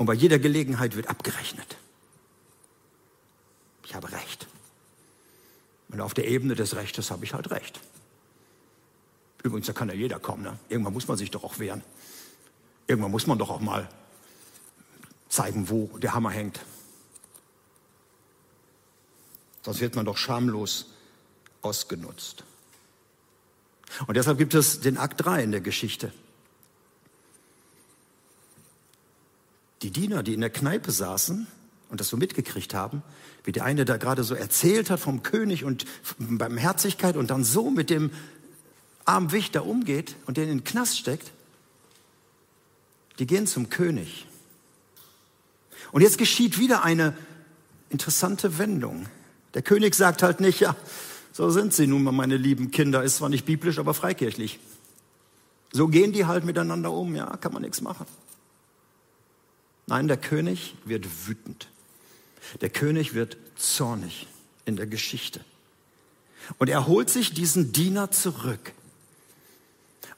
Und 0.00 0.06
bei 0.06 0.14
jeder 0.14 0.38
Gelegenheit 0.38 0.96
wird 0.96 1.08
abgerechnet. 1.08 1.76
Ich 3.84 3.94
habe 3.94 4.10
Recht. 4.10 4.48
Und 5.90 6.00
auf 6.00 6.14
der 6.14 6.26
Ebene 6.26 6.54
des 6.54 6.74
Rechtes 6.74 7.10
habe 7.10 7.22
ich 7.26 7.34
halt 7.34 7.50
Recht. 7.50 7.78
Übrigens, 9.42 9.66
da 9.66 9.74
kann 9.74 9.88
ja 9.88 9.94
jeder 9.94 10.18
kommen. 10.18 10.42
Ne? 10.42 10.58
Irgendwann 10.70 10.94
muss 10.94 11.06
man 11.06 11.18
sich 11.18 11.30
doch 11.30 11.44
auch 11.44 11.58
wehren. 11.58 11.82
Irgendwann 12.86 13.10
muss 13.10 13.26
man 13.26 13.36
doch 13.36 13.50
auch 13.50 13.60
mal 13.60 13.90
zeigen, 15.28 15.68
wo 15.68 15.88
der 15.98 16.14
Hammer 16.14 16.30
hängt. 16.30 16.60
Sonst 19.66 19.80
wird 19.80 19.96
man 19.96 20.06
doch 20.06 20.16
schamlos 20.16 20.94
ausgenutzt. 21.60 22.44
Und 24.06 24.16
deshalb 24.16 24.38
gibt 24.38 24.54
es 24.54 24.80
den 24.80 24.96
Akt 24.96 25.22
3 25.22 25.42
in 25.42 25.50
der 25.50 25.60
Geschichte. 25.60 26.10
Die 29.82 29.90
Diener, 29.90 30.22
die 30.22 30.34
in 30.34 30.40
der 30.40 30.50
Kneipe 30.50 30.92
saßen 30.92 31.46
und 31.88 32.00
das 32.00 32.08
so 32.08 32.16
mitgekriegt 32.16 32.74
haben, 32.74 33.02
wie 33.44 33.52
der 33.52 33.64
eine 33.64 33.84
da 33.84 33.96
gerade 33.96 34.24
so 34.24 34.34
erzählt 34.34 34.90
hat 34.90 35.00
vom 35.00 35.22
König 35.22 35.64
und 35.64 35.86
beim 36.18 36.56
Herzigkeit 36.56 37.16
und 37.16 37.30
dann 37.30 37.44
so 37.44 37.70
mit 37.70 37.90
dem 37.90 38.10
armen 39.04 39.32
Wichter 39.32 39.64
umgeht 39.64 40.16
und 40.26 40.36
den 40.36 40.44
in 40.44 40.58
den 40.58 40.64
Knast 40.64 40.98
steckt, 40.98 41.32
die 43.18 43.26
gehen 43.26 43.46
zum 43.46 43.70
König 43.70 44.26
und 45.92 46.02
jetzt 46.02 46.18
geschieht 46.18 46.58
wieder 46.58 46.84
eine 46.84 47.16
interessante 47.88 48.58
Wendung. 48.58 49.06
Der 49.54 49.62
König 49.62 49.94
sagt 49.94 50.22
halt 50.22 50.40
nicht, 50.40 50.60
ja, 50.60 50.76
so 51.32 51.50
sind 51.50 51.74
sie 51.74 51.86
nun 51.86 52.02
mal, 52.02 52.12
meine 52.12 52.36
lieben 52.36 52.70
Kinder, 52.70 53.02
ist 53.02 53.16
zwar 53.16 53.28
nicht 53.28 53.46
biblisch, 53.46 53.78
aber 53.78 53.94
freikirchlich. 53.94 54.60
So 55.72 55.88
gehen 55.88 56.12
die 56.12 56.26
halt 56.26 56.44
miteinander 56.44 56.92
um, 56.92 57.14
ja, 57.14 57.36
kann 57.36 57.52
man 57.52 57.62
nichts 57.62 57.80
machen. 57.80 58.06
Nein, 59.90 60.08
der 60.08 60.16
König 60.16 60.74
wird 60.86 61.26
wütend. 61.26 61.68
Der 62.62 62.70
König 62.70 63.12
wird 63.12 63.36
zornig 63.56 64.26
in 64.64 64.76
der 64.76 64.86
Geschichte. 64.86 65.40
Und 66.58 66.70
er 66.70 66.86
holt 66.86 67.10
sich 67.10 67.34
diesen 67.34 67.72
Diener 67.72 68.10
zurück 68.10 68.72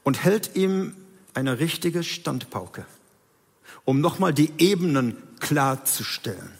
und 0.04 0.22
hält 0.22 0.54
ihm 0.54 0.94
eine 1.34 1.58
richtige 1.58 2.04
Standpauke 2.04 2.86
um 3.84 4.00
nochmal 4.00 4.32
die 4.32 4.52
Ebenen 4.58 5.16
klarzustellen. 5.40 6.52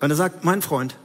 Und 0.00 0.10
er 0.10 0.16
sagt, 0.16 0.44
mein 0.44 0.62
Freund, 0.62 0.96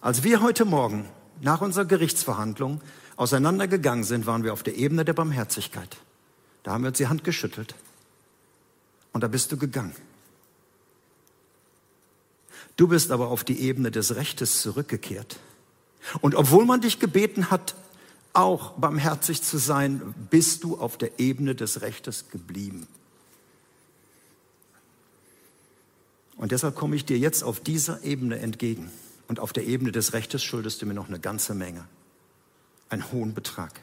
als 0.00 0.24
wir 0.24 0.42
heute 0.42 0.64
Morgen 0.64 1.08
nach 1.40 1.60
unserer 1.60 1.84
Gerichtsverhandlung 1.84 2.80
auseinandergegangen 3.16 4.04
sind, 4.04 4.26
waren 4.26 4.42
wir 4.42 4.52
auf 4.52 4.62
der 4.62 4.76
Ebene 4.76 5.04
der 5.04 5.12
Barmherzigkeit. 5.12 5.96
Da 6.64 6.72
haben 6.72 6.82
wir 6.82 6.88
uns 6.88 6.98
die 6.98 7.06
Hand 7.06 7.22
geschüttelt. 7.22 7.74
Und 9.16 9.22
da 9.22 9.28
bist 9.28 9.50
du 9.50 9.56
gegangen. 9.56 9.96
Du 12.76 12.86
bist 12.86 13.10
aber 13.10 13.28
auf 13.28 13.44
die 13.44 13.58
Ebene 13.60 13.90
des 13.90 14.14
Rechtes 14.14 14.60
zurückgekehrt. 14.60 15.40
Und 16.20 16.34
obwohl 16.34 16.66
man 16.66 16.82
dich 16.82 16.98
gebeten 16.98 17.50
hat, 17.50 17.76
auch 18.34 18.72
barmherzig 18.72 19.40
zu 19.40 19.56
sein, 19.56 20.14
bist 20.28 20.64
du 20.64 20.76
auf 20.76 20.98
der 20.98 21.18
Ebene 21.18 21.54
des 21.54 21.80
Rechtes 21.80 22.28
geblieben. 22.28 22.86
Und 26.36 26.52
deshalb 26.52 26.74
komme 26.74 26.94
ich 26.94 27.06
dir 27.06 27.18
jetzt 27.18 27.42
auf 27.42 27.60
dieser 27.60 28.04
Ebene 28.04 28.38
entgegen. 28.40 28.90
Und 29.28 29.40
auf 29.40 29.54
der 29.54 29.64
Ebene 29.64 29.92
des 29.92 30.12
Rechtes 30.12 30.44
schuldest 30.44 30.82
du 30.82 30.84
mir 30.84 30.92
noch 30.92 31.08
eine 31.08 31.20
ganze 31.20 31.54
Menge. 31.54 31.86
Einen 32.90 33.10
hohen 33.12 33.32
Betrag. 33.32 33.80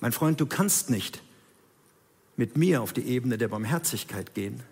Mein 0.00 0.10
Freund, 0.10 0.40
du 0.40 0.46
kannst 0.46 0.90
nicht 0.90 1.22
mit 2.36 2.56
mir 2.56 2.82
auf 2.82 2.92
die 2.92 3.06
Ebene 3.06 3.38
der 3.38 3.48
Barmherzigkeit 3.48 4.34
gehen 4.34 4.62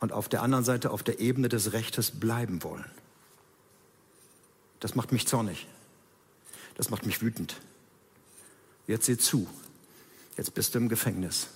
und 0.00 0.12
auf 0.12 0.28
der 0.28 0.42
anderen 0.42 0.64
Seite 0.64 0.90
auf 0.90 1.02
der 1.02 1.20
Ebene 1.20 1.48
des 1.48 1.72
Rechtes 1.72 2.10
bleiben 2.10 2.62
wollen. 2.62 2.90
Das 4.80 4.94
macht 4.94 5.12
mich 5.12 5.26
zornig. 5.26 5.66
Das 6.74 6.88
macht 6.88 7.04
mich 7.04 7.20
wütend. 7.20 7.56
Jetzt 8.86 9.06
sieh 9.06 9.18
zu. 9.18 9.46
Jetzt 10.36 10.54
bist 10.54 10.74
du 10.74 10.78
im 10.78 10.88
Gefängnis. 10.88 11.48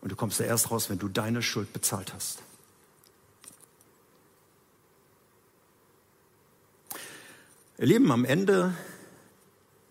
Und 0.00 0.10
du 0.10 0.16
kommst 0.16 0.40
da 0.40 0.44
erst 0.44 0.72
raus, 0.72 0.90
wenn 0.90 0.98
du 0.98 1.08
deine 1.08 1.42
Schuld 1.42 1.72
bezahlt 1.72 2.12
hast. 2.12 2.40
Ihr 7.78 7.86
Lieben, 7.86 8.10
am 8.10 8.24
Ende 8.24 8.74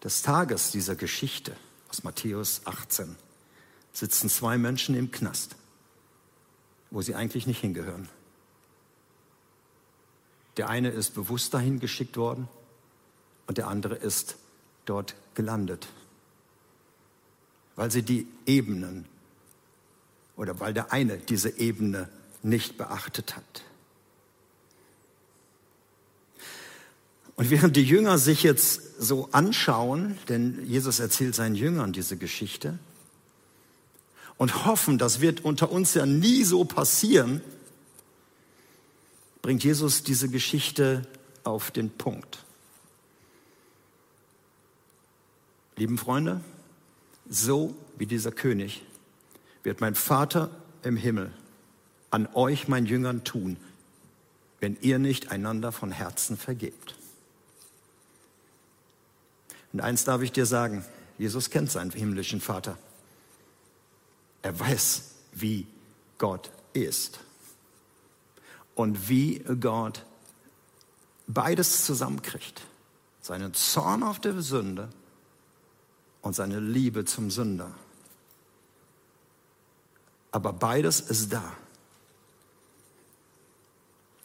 des 0.04 0.24
Tages 0.24 0.72
dieser 0.72 0.96
Geschichte 0.96 1.56
aus 1.90 2.04
Matthäus 2.04 2.62
18 2.66 3.16
sitzen 3.96 4.30
zwei 4.30 4.58
Menschen 4.58 4.94
im 4.96 5.12
Knast, 5.12 5.56
wo 6.92 7.02
sie 7.02 7.16
eigentlich 7.16 7.48
nicht 7.48 7.62
hingehören. 7.62 8.10
Der 10.58 10.70
eine 10.70 10.90
ist 10.90 11.16
bewusst 11.16 11.54
dahin 11.54 11.80
geschickt 11.80 12.18
worden 12.18 12.48
und 13.48 13.58
der 13.58 13.68
andere 13.68 13.96
ist 13.96 14.36
dort 14.86 15.16
gelandet, 15.34 15.88
weil 17.76 17.90
sie 17.90 18.04
die 18.04 18.28
Ebenen 18.46 19.06
oder 20.36 20.60
weil 20.60 20.74
der 20.74 20.92
eine 20.92 21.18
diese 21.18 21.58
Ebene 21.58 22.10
nicht 22.44 22.78
beachtet 22.78 23.36
hat. 23.36 23.64
Und 27.38 27.50
während 27.50 27.76
die 27.76 27.84
Jünger 27.84 28.18
sich 28.18 28.44
jetzt 28.44 29.02
so 29.02 29.30
anschauen, 29.32 30.18
denn 30.30 30.66
Jesus 30.66 31.00
erzählt 31.00 31.36
seinen 31.36 31.56
Jüngern 31.56 31.92
diese 31.92 32.16
Geschichte, 32.16 32.80
und 34.38 34.66
hoffen, 34.66 34.98
das 34.98 35.22
wird 35.22 35.44
unter 35.46 35.72
uns 35.72 35.94
ja 35.94 36.06
nie 36.06 36.44
so 36.44 36.66
passieren, 36.66 37.42
bringt 39.42 39.64
Jesus 39.64 40.04
diese 40.04 40.30
Geschichte 40.30 41.08
auf 41.44 41.72
den 41.72 41.90
Punkt. 41.90 42.44
Lieben 45.78 45.98
Freunde, 45.98 46.42
so 47.30 47.76
wie 47.98 48.06
dieser 48.06 48.32
König 48.32 48.82
wird 49.64 49.82
mein 49.82 49.96
Vater 49.96 50.50
im 50.84 50.98
Himmel 50.98 51.32
an 52.12 52.28
euch, 52.34 52.68
meinen 52.68 52.86
Jüngern, 52.86 53.24
tun, 53.24 53.58
wenn 54.60 54.78
ihr 54.82 55.00
nicht 55.00 55.32
einander 55.32 55.72
von 55.72 55.92
Herzen 55.92 56.38
vergebt. 56.38 56.96
Und 59.74 59.82
eins 59.82 60.06
darf 60.06 60.22
ich 60.22 60.32
dir 60.32 60.46
sagen, 60.46 60.86
Jesus 61.18 61.50
kennt 61.50 61.70
seinen 61.70 61.92
himmlischen 61.92 62.40
Vater. 62.40 62.78
Er 64.46 64.60
weiß, 64.60 65.02
wie 65.32 65.66
Gott 66.20 66.52
ist 66.74 67.20
und 68.76 69.10
wie 69.10 69.40
Gott 69.60 70.06
beides 71.26 71.84
zusammenkriegt. 71.84 72.62
Seinen 73.24 73.56
Zorn 73.56 74.04
auf 74.04 74.20
der 74.20 74.40
Sünde 74.44 74.90
und 76.22 76.36
seine 76.36 76.60
Liebe 76.60 77.06
zum 77.06 77.32
Sünder. 77.32 77.72
Aber 80.32 80.54
beides 80.54 81.00
ist 81.00 81.34
da. 81.34 81.52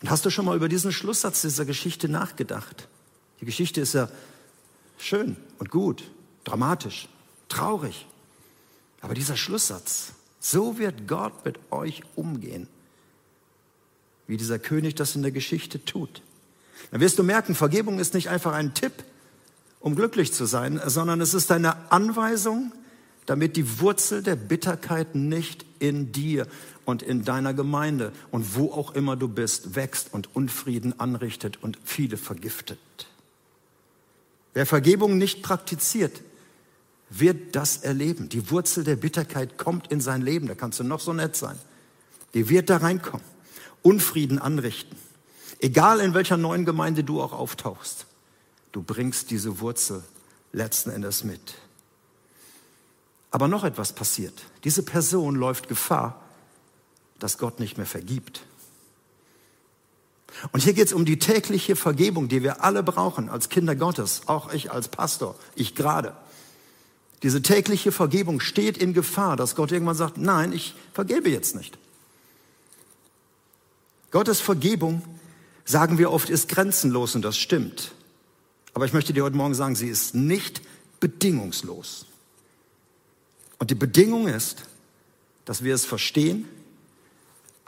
Und 0.03 0.11
hast 0.11 0.27
du 0.27 0.31
schon 0.31 0.45
mal 0.45 0.55
über 0.55 0.69
diesen 0.69 0.93
Schlusssatz 0.93 1.41
dieser 1.41 1.65
Geschichte 1.65 2.11
nachgedacht? 2.11 2.89
Die 3.41 3.47
Geschichte 3.47 3.81
ist 3.81 3.95
ja 3.95 4.11
schön 4.99 5.39
und 5.59 5.71
gut, 5.71 6.11
dramatisch, 6.45 7.09
traurig. 7.49 8.07
Aber 9.01 9.15
dieser 9.15 9.37
Schlusssatz, 9.37 10.13
so 10.41 10.79
wird 10.79 11.07
Gott 11.07 11.45
mit 11.45 11.59
euch 11.71 12.03
umgehen, 12.17 12.69
wie 14.27 14.37
dieser 14.37 14.59
König 14.59 14.95
das 14.95 15.17
in 15.17 15.23
der 15.23 15.33
Geschichte 15.33 15.85
tut. 15.85 16.23
Dann 16.91 17.01
wirst 17.01 17.19
du 17.19 17.23
merken, 17.23 17.55
Vergebung 17.55 17.99
ist 17.99 18.15
nicht 18.15 18.29
einfach 18.29 18.53
ein 18.53 18.75
Tipp, 18.75 18.93
um 19.81 19.97
glücklich 19.97 20.33
zu 20.33 20.45
sein, 20.45 20.81
sondern 20.87 21.21
es 21.21 21.35
ist 21.35 21.51
eine 21.51 21.91
Anweisung, 21.91 22.73
damit 23.27 23.57
die 23.57 23.81
Wurzel 23.81 24.23
der 24.23 24.37
Bitterkeit 24.37 25.15
nicht 25.15 25.65
in 25.79 26.13
dir 26.13 26.47
und 26.85 27.03
in 27.03 27.25
deiner 27.25 27.55
Gemeinde 27.55 28.13
und 28.31 28.57
wo 28.57 28.73
auch 28.73 28.95
immer 28.95 29.17
du 29.17 29.29
bist, 29.29 29.75
wächst 29.77 30.13
und 30.13 30.35
Unfrieden 30.35 30.99
anrichtet 30.99 31.63
und 31.63 31.79
viele 31.85 32.17
vergiftet. 32.17 32.79
Wer 34.53 34.67
Vergebung 34.67 35.17
nicht 35.17 35.43
praktiziert, 35.43 36.21
wird 37.11 37.57
das 37.57 37.79
erleben. 37.79 38.29
Die 38.29 38.51
Wurzel 38.51 38.85
der 38.85 38.97
Bitterkeit 38.97 39.59
kommt 39.59 39.91
in 39.91 40.01
sein 40.01 40.23
Leben. 40.23 40.47
Da 40.47 40.55
kannst 40.55 40.79
du 40.79 40.85
noch 40.85 41.01
so 41.01 41.13
nett 41.13 41.37
sein. 41.37 41.59
Die 42.35 42.49
wird 42.49 42.71
da 42.71 42.79
reinkommen. 42.79 43.27
Unfrieden 43.83 44.39
anrichten. 44.39 44.97
Egal 45.59 46.01
in 46.01 46.15
welcher 46.15 46.37
neuen 46.37 46.65
Gemeinde 46.65 47.05
du 47.05 47.21
auch 47.21 47.33
auftauchst. 47.33 48.07
Du 48.73 48.83
bringst 48.83 49.31
diese 49.31 49.61
Wurzel 49.61 50.03
letzten 50.53 50.91
Endes 50.91 51.25
mit. 51.25 51.55
Aber 53.33 53.49
noch 53.49 53.65
etwas 53.65 53.93
passiert. 53.93 54.35
Diese 54.65 54.83
Person 54.83 55.35
läuft 55.35 55.69
Gefahr, 55.69 56.23
dass 57.19 57.39
Gott 57.39 57.61
nicht 57.61 57.77
mehr 57.77 57.87
vergibt. 57.87 58.43
Und 60.53 60.63
hier 60.63 60.73
geht 60.73 60.87
es 60.87 60.93
um 60.93 61.05
die 61.05 61.19
tägliche 61.19 61.77
Vergebung, 61.77 62.29
die 62.29 62.43
wir 62.43 62.63
alle 62.63 62.83
brauchen 62.83 63.29
als 63.29 63.49
Kinder 63.49 63.75
Gottes, 63.75 64.23
auch 64.27 64.53
ich 64.53 64.71
als 64.71 64.89
Pastor, 64.89 65.35
ich 65.55 65.75
gerade. 65.75 66.17
Diese 67.23 67.43
tägliche 67.43 67.93
Vergebung 67.93 68.41
steht 68.41 68.79
in 68.79 68.95
Gefahr, 68.95 69.37
dass 69.37 69.55
Gott 69.55 69.73
irgendwann 69.73 69.97
sagt, 69.97 70.17
nein, 70.17 70.53
ich 70.53 70.75
vergebe 70.93 71.29
jetzt 71.29 71.55
nicht. 71.55 71.79
Gottes 74.11 74.41
Vergebung, 74.41 75.03
sagen 75.65 75.99
wir 75.99 76.11
oft, 76.11 76.31
ist 76.31 76.49
grenzenlos 76.49 77.15
und 77.15 77.23
das 77.23 77.37
stimmt. 77.37 77.93
Aber 78.73 78.87
ich 78.87 78.93
möchte 78.93 79.13
dir 79.13 79.25
heute 79.25 79.37
Morgen 79.37 79.55
sagen, 79.55 79.77
sie 79.77 79.89
ist 79.89 80.15
nicht 80.15 80.63
bedingungslos. 80.99 82.07
Und 83.59 83.71
die 83.71 83.75
Bedingung 83.75 84.27
ist, 84.27 84.63
dass 85.45 85.63
wir 85.63 85.75
es 85.75 85.85
verstehen, 85.85 86.49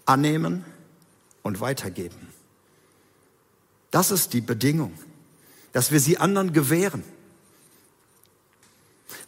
annehmen 0.06 0.64
und 1.42 1.60
weitergeben. 1.60 2.28
Das 3.90 4.10
ist 4.10 4.32
die 4.32 4.40
Bedingung, 4.40 4.98
dass 5.72 5.92
wir 5.92 6.00
sie 6.00 6.18
anderen 6.18 6.52
gewähren. 6.52 7.04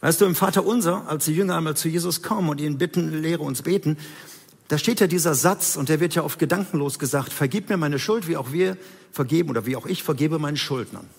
Weißt 0.05 0.21
du, 0.21 0.25
im 0.25 0.35
Vater 0.35 0.63
unser, 0.63 1.09
als 1.09 1.25
die 1.25 1.33
Jünger 1.33 1.57
einmal 1.57 1.75
zu 1.75 1.89
Jesus 1.89 2.21
kommen 2.21 2.49
und 2.49 2.61
ihn 2.61 2.77
bitten, 2.77 3.23
lehre 3.23 3.41
uns 3.41 3.63
beten, 3.63 3.97
da 4.67 4.77
steht 4.77 4.99
ja 4.99 5.07
dieser 5.07 5.33
Satz 5.33 5.77
und 5.77 5.89
der 5.89 5.99
wird 5.99 6.13
ja 6.13 6.21
oft 6.21 6.37
gedankenlos 6.37 6.99
gesagt, 6.99 7.33
vergib 7.33 7.69
mir 7.69 7.77
meine 7.77 7.97
Schuld, 7.97 8.27
wie 8.27 8.37
auch 8.37 8.51
wir 8.51 8.77
vergeben 9.11 9.49
oder 9.49 9.65
wie 9.65 9.75
auch 9.75 9.87
ich 9.87 10.03
vergebe 10.03 10.37
meinen 10.37 10.57
Schuldnern. 10.57 11.09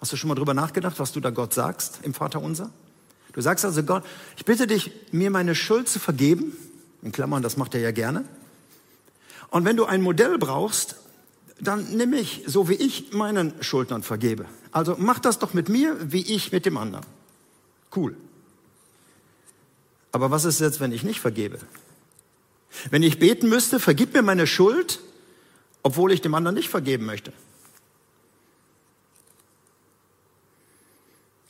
Hast 0.00 0.12
du 0.12 0.16
schon 0.16 0.26
mal 0.26 0.34
drüber 0.34 0.54
nachgedacht, 0.54 0.98
was 0.98 1.12
du 1.12 1.20
da 1.20 1.30
Gott 1.30 1.54
sagst 1.54 2.00
im 2.02 2.14
Vater 2.14 2.42
unser? 2.42 2.72
Du 3.32 3.40
sagst 3.40 3.64
also 3.64 3.84
Gott, 3.84 4.02
ich 4.36 4.44
bitte 4.44 4.66
dich, 4.66 4.90
mir 5.12 5.30
meine 5.30 5.54
Schuld 5.54 5.88
zu 5.88 6.00
vergeben. 6.00 6.56
In 7.00 7.12
Klammern, 7.12 7.44
das 7.44 7.56
macht 7.56 7.76
er 7.76 7.80
ja 7.80 7.92
gerne. 7.92 8.24
Und 9.50 9.64
wenn 9.64 9.76
du 9.76 9.84
ein 9.84 10.02
Modell 10.02 10.36
brauchst, 10.36 10.96
dann 11.60 11.96
nimm 11.96 12.10
mich, 12.10 12.42
so 12.46 12.68
wie 12.68 12.74
ich 12.74 13.12
meinen 13.12 13.52
Schuldnern 13.60 14.02
vergebe. 14.02 14.46
Also 14.72 14.96
mach 14.98 15.20
das 15.20 15.38
doch 15.38 15.54
mit 15.54 15.68
mir, 15.68 15.96
wie 16.00 16.22
ich 16.22 16.50
mit 16.50 16.66
dem 16.66 16.76
anderen. 16.76 17.06
Cool. 17.94 18.16
Aber 20.12 20.30
was 20.30 20.44
ist 20.44 20.60
jetzt, 20.60 20.80
wenn 20.80 20.92
ich 20.92 21.02
nicht 21.02 21.20
vergebe? 21.20 21.58
Wenn 22.90 23.02
ich 23.02 23.18
beten 23.18 23.48
müsste, 23.48 23.80
vergib 23.80 24.14
mir 24.14 24.22
meine 24.22 24.46
Schuld, 24.46 25.00
obwohl 25.82 26.12
ich 26.12 26.20
dem 26.20 26.34
anderen 26.34 26.54
nicht 26.54 26.68
vergeben 26.68 27.04
möchte. 27.04 27.32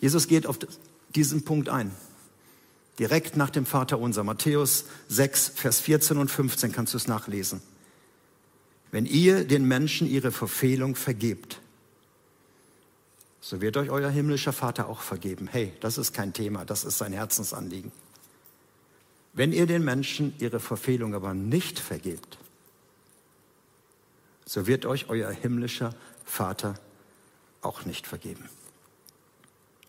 Jesus 0.01 0.29
geht 0.29 0.47
auf 0.47 0.59
diesen 1.15 1.45
Punkt 1.45 1.69
ein. 1.69 1.91
Direkt 2.99 3.37
nach 3.37 3.51
dem 3.51 3.67
Vater 3.67 3.99
unser. 3.99 4.25
Matthäus 4.25 4.87
6, 5.09 5.53
Vers 5.55 5.81
14 5.81 6.17
und 6.17 6.31
15 6.31 6.73
kannst 6.73 6.95
du 6.95 6.99
es 6.99 7.07
nachlesen. 7.07 7.63
Wenn 8.91 9.07
ihr 9.07 9.45
den 9.45 9.65
Menschen 9.65 10.09
ihre 10.09 10.33
Verfehlung 10.33 10.97
vergebt, 10.97 11.61
so 13.41 13.61
wird 13.61 13.77
euch 13.77 13.91
euer 13.91 14.11
himmlischer 14.11 14.53
Vater 14.53 14.89
auch 14.89 15.01
vergeben. 15.01 15.49
Hey, 15.49 15.73
das 15.81 15.99
ist 15.99 16.13
kein 16.13 16.33
Thema, 16.33 16.65
das 16.65 16.85
ist 16.85 16.99
sein 16.99 17.13
Herzensanliegen. 17.13 17.91
Wenn 19.33 19.53
ihr 19.53 19.67
den 19.67 19.85
Menschen 19.85 20.35
ihre 20.39 20.61
Verfehlung 20.61 21.15
aber 21.15 21.35
nicht 21.35 21.79
vergebt, 21.79 22.39
so 24.45 24.67
wird 24.67 24.85
euch 24.85 25.09
euer 25.09 25.31
himmlischer 25.31 25.95
Vater 26.25 26.75
auch 27.63 27.85
nicht 27.85 28.07
vergeben. 28.07 28.49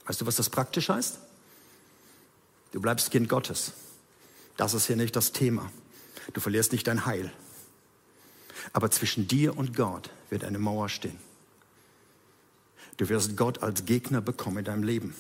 Weißt 0.06 0.22
du, 0.22 0.26
was 0.26 0.36
das 0.36 0.50
praktisch 0.50 0.90
heißt? 0.90 1.20
Du 2.72 2.80
bleibst 2.80 3.12
Kind 3.12 3.28
Gottes. 3.28 3.74
Das 4.58 4.74
ist 4.74 4.88
hier 4.88 4.96
nicht 4.96 5.16
das 5.16 5.32
Thema. 5.32 5.72
Du 6.34 6.40
verlierst 6.40 6.72
nicht 6.72 6.88
dein 6.88 7.06
Heil. 7.06 7.32
Aber 8.74 8.92
zwischen 8.92 9.28
dir 9.28 9.58
und 9.58 9.76
Gott 9.76 10.10
wird 10.30 10.44
eine 10.44 10.60
Mauer 10.60 10.90
stehen. 10.90 11.18
Du 13.02 13.10
wirst 13.10 13.36
Gott 13.36 13.64
als 13.64 13.86
Gegner 13.86 14.22
bekommen 14.22 14.60
in 14.60 14.66
deinem 14.66 14.84
Leben. 14.84 15.16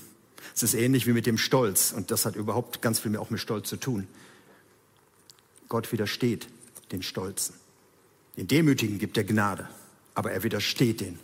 Es 0.53 0.61
ist 0.61 0.75
ähnlich 0.75 1.07
wie 1.07 1.13
mit 1.13 1.25
dem 1.25 1.39
Stolz 1.39 1.91
und 1.91 2.11
das 2.11 2.27
hat 2.27 2.35
überhaupt 2.35 2.83
ganz 2.83 2.99
viel 2.99 3.09
mehr 3.09 3.19
auch 3.19 3.31
mit 3.31 3.39
Stolz 3.39 3.69
zu 3.69 3.75
tun. 3.75 4.05
Gott 5.67 5.91
widersteht 5.91 6.47
den 6.91 7.01
Stolzen. 7.01 7.55
Den 8.37 8.47
Demütigen 8.47 8.99
gibt 8.99 9.17
er 9.17 9.23
Gnade, 9.23 9.67
aber 10.13 10.31
er 10.31 10.43
widersteht 10.43 11.01
den. 11.01 11.17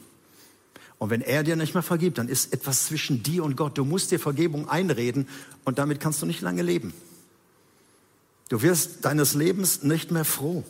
Und 0.98 1.12
wenn 1.12 1.22
er 1.22 1.44
dir 1.44 1.56
nicht 1.56 1.76
mehr 1.76 1.84
vergibt, 1.84 2.18
dann 2.18 2.28
ist 2.28 2.52
etwas 2.52 2.88
zwischen 2.88 3.22
dir 3.22 3.44
und 3.44 3.56
Gott. 3.56 3.78
Du 3.78 3.86
musst 3.86 4.10
dir 4.10 4.20
Vergebung 4.20 4.68
einreden 4.68 5.28
und 5.64 5.78
damit 5.78 6.00
kannst 6.00 6.24
du 6.24 6.26
nicht 6.26 6.42
lange 6.42 6.64
leben. 6.64 6.92
Du 8.50 8.64
wirst 8.64 9.06
deines 9.06 9.36
Lebens 9.36 9.84
nicht 9.84 10.10
mehr 10.10 10.26
froh. 10.26 10.64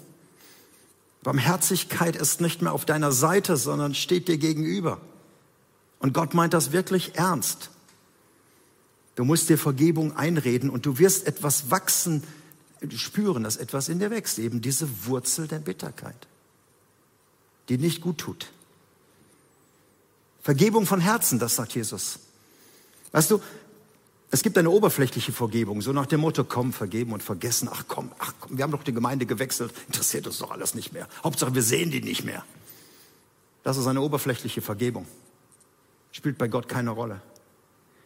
Barmherzigkeit 1.24 2.18
ist 2.18 2.42
nicht 2.42 2.62
mehr 2.62 2.74
auf 2.74 2.84
deiner 2.84 3.14
Seite, 3.14 3.56
sondern 3.56 3.96
steht 3.96 4.28
dir 4.28 4.38
gegenüber. 4.38 5.00
Und 6.00 6.14
Gott 6.14 6.34
meint 6.34 6.54
das 6.54 6.72
wirklich 6.72 7.16
ernst. 7.16 7.70
Du 9.16 9.26
musst 9.26 9.50
dir 9.50 9.58
Vergebung 9.58 10.16
einreden 10.16 10.70
und 10.70 10.86
du 10.86 11.00
wirst 11.00 11.26
etwas 11.26 11.72
wachsen, 11.72 12.24
spüren, 12.96 13.44
dass 13.44 13.58
etwas 13.58 13.90
in 13.90 14.00
dir 14.00 14.12
wächst, 14.12 14.38
eben 14.38 14.62
diese 14.62 14.88
Wurzel 15.06 15.48
der 15.48 15.60
Bitterkeit, 15.60 16.28
die 17.70 17.78
nicht 17.80 18.02
gut 18.02 18.20
tut. 18.20 18.52
Vergebung 20.44 20.86
von 20.86 21.02
Herzen, 21.02 21.40
das 21.40 21.56
sagt 21.56 21.74
Jesus. 21.74 22.20
Weißt 23.12 23.32
du, 23.32 23.42
es 24.30 24.44
gibt 24.44 24.58
eine 24.58 24.70
oberflächliche 24.70 25.32
Vergebung, 25.32 25.82
so 25.82 25.94
nach 25.94 26.06
dem 26.06 26.20
Motto, 26.20 26.44
komm, 26.44 26.74
vergeben 26.74 27.14
und 27.14 27.24
vergessen. 27.24 27.70
Ach 27.72 27.86
komm, 27.88 28.12
ach 28.20 28.34
komm, 28.40 28.58
wir 28.58 28.64
haben 28.64 28.72
doch 28.72 28.84
die 28.84 28.94
Gemeinde 28.94 29.26
gewechselt, 29.26 29.74
interessiert 29.88 30.28
uns 30.28 30.38
doch 30.38 30.52
alles 30.52 30.76
nicht 30.76 30.94
mehr. 30.94 31.08
Hauptsache, 31.24 31.56
wir 31.56 31.64
sehen 31.64 31.92
die 31.92 32.02
nicht 32.02 32.24
mehr. 32.24 32.46
Das 33.64 33.78
ist 33.78 33.88
eine 33.88 34.02
oberflächliche 34.02 34.62
Vergebung. 34.62 35.08
Spielt 36.12 36.38
bei 36.38 36.48
Gott 36.48 36.68
keine 36.68 36.92
Rolle. 36.92 37.22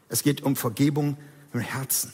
Es 0.10 0.24
geht 0.24 0.44
um 0.44 0.56
Vergebung 0.56 1.18
im 1.54 1.60
Herzen. 1.60 2.14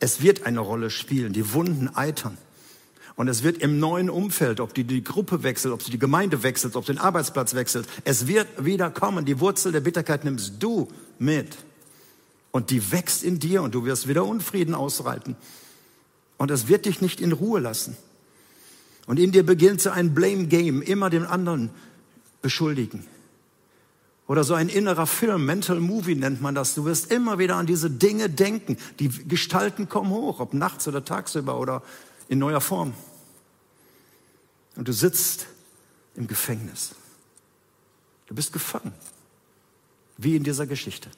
Es 0.00 0.22
wird 0.22 0.46
eine 0.46 0.60
Rolle 0.60 0.90
spielen, 0.90 1.32
die 1.32 1.52
Wunden 1.52 1.88
eitern. 1.88 2.38
Und 3.16 3.26
es 3.26 3.42
wird 3.42 3.58
im 3.58 3.80
neuen 3.80 4.10
Umfeld, 4.10 4.60
ob 4.60 4.74
die, 4.74 4.84
die 4.84 5.02
Gruppe 5.02 5.42
wechselt, 5.42 5.74
ob 5.74 5.82
sie 5.82 5.90
die 5.90 5.98
Gemeinde 5.98 6.44
wechselt, 6.44 6.76
ob 6.76 6.86
den 6.86 6.98
Arbeitsplatz 6.98 7.54
wechselt, 7.54 7.88
es 8.04 8.28
wird 8.28 8.64
wieder 8.64 8.90
kommen. 8.90 9.24
Die 9.24 9.40
Wurzel 9.40 9.72
der 9.72 9.80
Bitterkeit 9.80 10.24
nimmst 10.24 10.54
du 10.60 10.88
mit. 11.18 11.56
Und 12.52 12.70
die 12.70 12.92
wächst 12.92 13.24
in 13.24 13.40
dir 13.40 13.62
und 13.62 13.74
du 13.74 13.84
wirst 13.84 14.06
wieder 14.06 14.24
Unfrieden 14.24 14.74
ausreiten. 14.74 15.34
Und 16.36 16.52
es 16.52 16.68
wird 16.68 16.86
dich 16.86 17.00
nicht 17.00 17.20
in 17.20 17.32
Ruhe 17.32 17.58
lassen. 17.58 17.96
Und 19.06 19.18
in 19.18 19.32
dir 19.32 19.44
beginnt 19.44 19.80
so 19.80 19.90
ein 19.90 20.14
Blame 20.14 20.46
Game, 20.46 20.80
immer 20.80 21.10
den 21.10 21.24
anderen 21.24 21.70
beschuldigen. 22.40 23.04
Oder 24.28 24.44
so 24.44 24.52
ein 24.52 24.68
innerer 24.68 25.06
Film, 25.06 25.46
Mental 25.46 25.80
Movie 25.80 26.14
nennt 26.14 26.42
man 26.42 26.54
das. 26.54 26.74
Du 26.74 26.84
wirst 26.84 27.10
immer 27.10 27.38
wieder 27.38 27.56
an 27.56 27.64
diese 27.66 27.90
Dinge 27.90 28.28
denken. 28.28 28.76
Die 29.00 29.08
Gestalten 29.08 29.88
kommen 29.88 30.10
hoch, 30.10 30.38
ob 30.38 30.52
nachts 30.52 30.86
oder 30.86 31.02
tagsüber 31.02 31.58
oder 31.58 31.82
in 32.28 32.38
neuer 32.38 32.60
Form. 32.60 32.92
Und 34.76 34.86
du 34.86 34.92
sitzt 34.92 35.46
im 36.14 36.26
Gefängnis. 36.26 36.94
Du 38.26 38.34
bist 38.34 38.52
gefangen, 38.52 38.92
wie 40.18 40.36
in 40.36 40.44
dieser 40.44 40.66
Geschichte. 40.66 41.08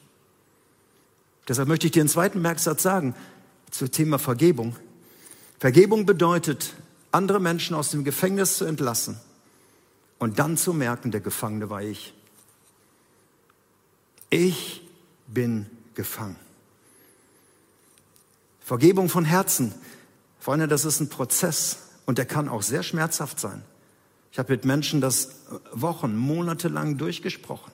Deshalb 1.48 1.66
möchte 1.66 1.86
ich 1.86 1.92
dir 1.92 2.02
einen 2.02 2.08
zweiten 2.08 2.40
Merksatz 2.40 2.84
sagen 2.84 3.16
zum 3.72 3.90
Thema 3.90 4.20
Vergebung. 4.20 4.76
Vergebung 5.58 6.06
bedeutet, 6.06 6.74
andere 7.10 7.40
Menschen 7.40 7.74
aus 7.74 7.90
dem 7.90 8.04
Gefängnis 8.04 8.56
zu 8.56 8.66
entlassen 8.66 9.18
und 10.20 10.38
dann 10.38 10.56
zu 10.56 10.72
merken, 10.72 11.10
der 11.10 11.20
Gefangene 11.20 11.70
war 11.70 11.82
ich. 11.82 12.14
Ich 14.30 14.82
bin 15.26 15.66
gefangen. 15.94 16.36
Vergebung 18.60 19.08
von 19.08 19.24
Herzen. 19.24 19.74
Freunde, 20.38 20.68
das 20.68 20.84
ist 20.84 21.00
ein 21.00 21.08
Prozess 21.08 21.78
und 22.06 22.18
der 22.18 22.24
kann 22.24 22.48
auch 22.48 22.62
sehr 22.62 22.84
schmerzhaft 22.84 23.40
sein. 23.40 23.62
Ich 24.32 24.38
habe 24.38 24.52
mit 24.52 24.64
Menschen 24.64 25.00
das 25.00 25.30
Wochen, 25.72 26.16
Monate 26.16 26.68
lang 26.68 26.96
durchgesprochen. 26.96 27.72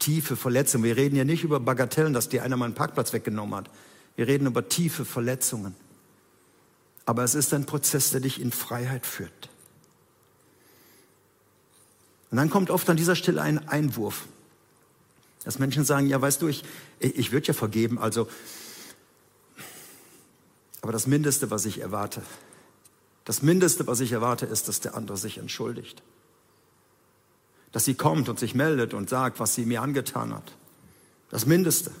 Tiefe 0.00 0.36
Verletzungen. 0.36 0.84
Wir 0.84 0.96
reden 0.96 1.14
hier 1.14 1.24
nicht 1.24 1.44
über 1.44 1.60
Bagatellen, 1.60 2.12
dass 2.12 2.28
dir 2.28 2.42
einer 2.42 2.56
meinen 2.56 2.74
Parkplatz 2.74 3.12
weggenommen 3.12 3.54
hat. 3.54 3.70
Wir 4.16 4.26
reden 4.26 4.46
über 4.46 4.68
tiefe 4.68 5.04
Verletzungen. 5.04 5.74
Aber 7.06 7.22
es 7.22 7.34
ist 7.34 7.54
ein 7.54 7.64
Prozess, 7.64 8.10
der 8.10 8.20
dich 8.20 8.40
in 8.40 8.50
Freiheit 8.50 9.06
führt. 9.06 9.48
Und 12.30 12.36
dann 12.36 12.50
kommt 12.50 12.70
oft 12.70 12.90
an 12.90 12.96
dieser 12.96 13.16
Stelle 13.16 13.40
ein 13.40 13.68
Einwurf. 13.68 14.26
Dass 15.48 15.58
Menschen 15.58 15.82
sagen, 15.82 16.06
ja, 16.06 16.20
weißt 16.20 16.42
du, 16.42 16.48
ich, 16.48 16.62
ich 17.00 17.32
würde 17.32 17.46
ja 17.46 17.54
vergeben, 17.54 17.98
also, 17.98 18.28
aber 20.82 20.92
das 20.92 21.06
Mindeste, 21.06 21.50
was 21.50 21.64
ich 21.64 21.80
erwarte, 21.80 22.20
das 23.24 23.40
Mindeste, 23.40 23.86
was 23.86 24.00
ich 24.00 24.12
erwarte, 24.12 24.44
ist, 24.44 24.68
dass 24.68 24.80
der 24.80 24.94
andere 24.94 25.16
sich 25.16 25.38
entschuldigt. 25.38 26.02
Dass 27.72 27.86
sie 27.86 27.94
kommt 27.94 28.28
und 28.28 28.38
sich 28.38 28.54
meldet 28.54 28.92
und 28.92 29.08
sagt, 29.08 29.40
was 29.40 29.54
sie 29.54 29.64
mir 29.64 29.80
angetan 29.80 30.34
hat. 30.34 30.52
Das 31.30 31.46
Mindeste. 31.46 31.92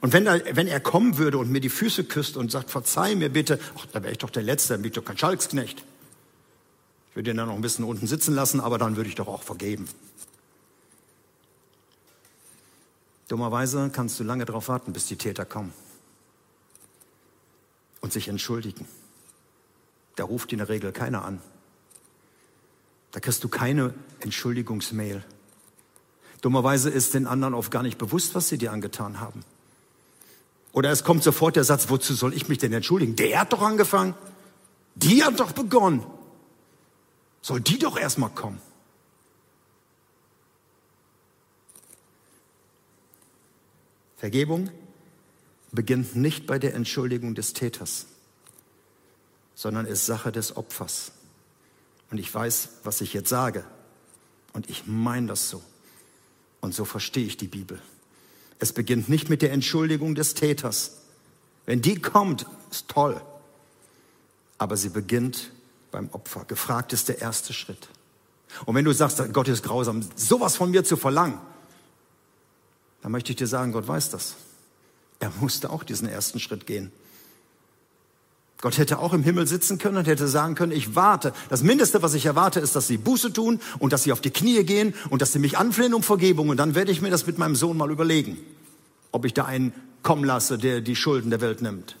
Und 0.00 0.12
wenn 0.12 0.24
er, 0.24 0.54
wenn 0.54 0.68
er 0.68 0.78
kommen 0.78 1.18
würde 1.18 1.38
und 1.38 1.50
mir 1.50 1.60
die 1.60 1.70
Füße 1.70 2.04
küsst 2.04 2.36
und 2.36 2.52
sagt, 2.52 2.70
verzeih 2.70 3.16
mir 3.16 3.30
bitte, 3.30 3.58
ach, 3.76 3.86
da 3.86 4.04
wäre 4.04 4.12
ich 4.12 4.18
doch 4.18 4.30
der 4.30 4.44
Letzte, 4.44 4.74
dann 4.74 4.82
bin 4.82 4.92
ich 4.92 4.94
doch 4.94 5.04
kein 5.04 5.18
Schalksknecht. 5.18 5.82
Ich 7.10 7.16
würde 7.16 7.32
ihn 7.32 7.36
dann 7.36 7.48
noch 7.48 7.56
ein 7.56 7.62
bisschen 7.62 7.84
unten 7.84 8.06
sitzen 8.06 8.32
lassen, 8.32 8.60
aber 8.60 8.78
dann 8.78 8.94
würde 8.94 9.08
ich 9.08 9.16
doch 9.16 9.26
auch 9.26 9.42
vergeben. 9.42 9.88
Dummerweise 13.28 13.90
kannst 13.92 14.20
du 14.20 14.24
lange 14.24 14.44
darauf 14.44 14.68
warten, 14.68 14.92
bis 14.92 15.06
die 15.06 15.16
Täter 15.16 15.44
kommen 15.44 15.72
und 18.00 18.12
sich 18.12 18.28
entschuldigen. 18.28 18.86
Da 20.14 20.24
ruft 20.24 20.52
in 20.52 20.58
der 20.58 20.68
Regel 20.68 20.92
keiner 20.92 21.24
an. 21.24 21.40
Da 23.10 23.20
kriegst 23.20 23.42
du 23.42 23.48
keine 23.48 23.94
Entschuldigungsmail. 24.20 25.24
Dummerweise 26.40 26.90
ist 26.90 27.14
den 27.14 27.26
anderen 27.26 27.54
oft 27.54 27.70
gar 27.70 27.82
nicht 27.82 27.98
bewusst, 27.98 28.34
was 28.34 28.48
sie 28.48 28.58
dir 28.58 28.72
angetan 28.72 29.20
haben. 29.20 29.42
Oder 30.72 30.90
es 30.90 31.04
kommt 31.04 31.22
sofort 31.22 31.56
der 31.56 31.64
Satz, 31.64 31.88
wozu 31.88 32.14
soll 32.14 32.34
ich 32.34 32.48
mich 32.48 32.58
denn 32.58 32.72
entschuldigen? 32.72 33.16
Der 33.16 33.40
hat 33.40 33.52
doch 33.52 33.62
angefangen. 33.62 34.14
Die 34.94 35.24
hat 35.24 35.40
doch 35.40 35.52
begonnen. 35.52 36.04
Soll 37.40 37.60
die 37.60 37.78
doch 37.78 37.98
erstmal 37.98 38.30
kommen. 38.30 38.60
Vergebung 44.16 44.70
beginnt 45.72 46.16
nicht 46.16 46.46
bei 46.46 46.58
der 46.58 46.74
Entschuldigung 46.74 47.34
des 47.34 47.52
Täters, 47.52 48.06
sondern 49.54 49.86
ist 49.86 50.06
Sache 50.06 50.32
des 50.32 50.56
Opfers. 50.56 51.12
Und 52.10 52.18
ich 52.18 52.32
weiß, 52.32 52.68
was 52.84 53.00
ich 53.00 53.12
jetzt 53.12 53.28
sage. 53.28 53.64
Und 54.52 54.70
ich 54.70 54.86
meine 54.86 55.26
das 55.28 55.50
so. 55.50 55.62
Und 56.60 56.74
so 56.74 56.84
verstehe 56.84 57.26
ich 57.26 57.36
die 57.36 57.48
Bibel. 57.48 57.80
Es 58.58 58.72
beginnt 58.72 59.08
nicht 59.08 59.28
mit 59.28 59.42
der 59.42 59.52
Entschuldigung 59.52 60.14
des 60.14 60.34
Täters. 60.34 60.98
Wenn 61.66 61.82
die 61.82 62.00
kommt, 62.00 62.46
ist 62.70 62.88
toll. 62.88 63.20
Aber 64.56 64.76
sie 64.76 64.88
beginnt 64.88 65.50
beim 65.90 66.08
Opfer. 66.12 66.44
Gefragt 66.46 66.92
ist 66.92 67.08
der 67.08 67.20
erste 67.20 67.52
Schritt. 67.52 67.88
Und 68.64 68.74
wenn 68.74 68.84
du 68.84 68.92
sagst, 68.92 69.22
Gott 69.32 69.48
ist 69.48 69.62
grausam, 69.62 70.08
sowas 70.14 70.56
von 70.56 70.70
mir 70.70 70.84
zu 70.84 70.96
verlangen, 70.96 71.38
dann 73.06 73.12
möchte 73.12 73.30
ich 73.30 73.36
dir 73.36 73.46
sagen, 73.46 73.70
Gott 73.70 73.86
weiß 73.86 74.10
das. 74.10 74.34
Er 75.20 75.30
musste 75.40 75.70
auch 75.70 75.84
diesen 75.84 76.08
ersten 76.08 76.40
Schritt 76.40 76.66
gehen. 76.66 76.90
Gott 78.60 78.78
hätte 78.78 78.98
auch 78.98 79.12
im 79.12 79.22
Himmel 79.22 79.46
sitzen 79.46 79.78
können 79.78 79.98
und 79.98 80.08
hätte 80.08 80.26
sagen 80.26 80.56
können, 80.56 80.72
ich 80.72 80.96
warte. 80.96 81.32
Das 81.48 81.62
Mindeste, 81.62 82.02
was 82.02 82.14
ich 82.14 82.26
erwarte, 82.26 82.58
ist, 82.58 82.74
dass 82.74 82.88
sie 82.88 82.96
Buße 82.96 83.32
tun 83.32 83.60
und 83.78 83.92
dass 83.92 84.02
sie 84.02 84.10
auf 84.10 84.20
die 84.20 84.32
Knie 84.32 84.64
gehen 84.64 84.92
und 85.08 85.22
dass 85.22 85.32
sie 85.32 85.38
mich 85.38 85.56
anflehen 85.56 85.94
um 85.94 86.02
Vergebung. 86.02 86.48
Und 86.48 86.56
dann 86.56 86.74
werde 86.74 86.90
ich 86.90 87.00
mir 87.00 87.10
das 87.10 87.28
mit 87.28 87.38
meinem 87.38 87.54
Sohn 87.54 87.76
mal 87.76 87.92
überlegen, 87.92 88.38
ob 89.12 89.24
ich 89.24 89.32
da 89.32 89.44
einen 89.44 89.72
kommen 90.02 90.24
lasse, 90.24 90.58
der 90.58 90.80
die 90.80 90.96
Schulden 90.96 91.30
der 91.30 91.40
Welt 91.40 91.62
nimmt. 91.62 91.96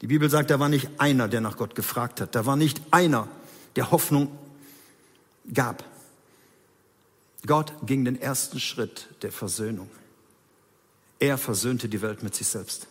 Die 0.00 0.06
Bibel 0.06 0.30
sagt, 0.30 0.48
da 0.48 0.58
war 0.58 0.70
nicht 0.70 0.88
einer, 0.96 1.28
der 1.28 1.42
nach 1.42 1.58
Gott 1.58 1.74
gefragt 1.74 2.22
hat. 2.22 2.34
Da 2.34 2.46
war 2.46 2.56
nicht 2.56 2.80
einer, 2.90 3.28
der 3.76 3.90
Hoffnung 3.90 4.28
gab. 5.52 5.89
Gott 7.46 7.72
ging 7.86 8.04
den 8.04 8.20
ersten 8.20 8.60
Schritt 8.60 9.08
der 9.22 9.32
Versöhnung. 9.32 9.88
Er 11.18 11.38
versöhnte 11.38 11.88
die 11.88 12.02
Welt 12.02 12.22
mit 12.22 12.34
sich 12.34 12.46
selbst. 12.46 12.86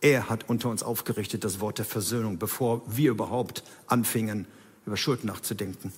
Er 0.00 0.28
hat 0.28 0.48
unter 0.48 0.68
uns 0.68 0.82
aufgerichtet 0.82 1.44
das 1.44 1.60
Wort 1.60 1.78
der 1.78 1.84
Versöhnung, 1.84 2.38
bevor 2.38 2.82
wir 2.86 3.10
überhaupt 3.10 3.62
anfingen, 3.86 4.46
über 4.84 4.96
Schuld 4.96 5.24
nachzudenken. 5.24 5.92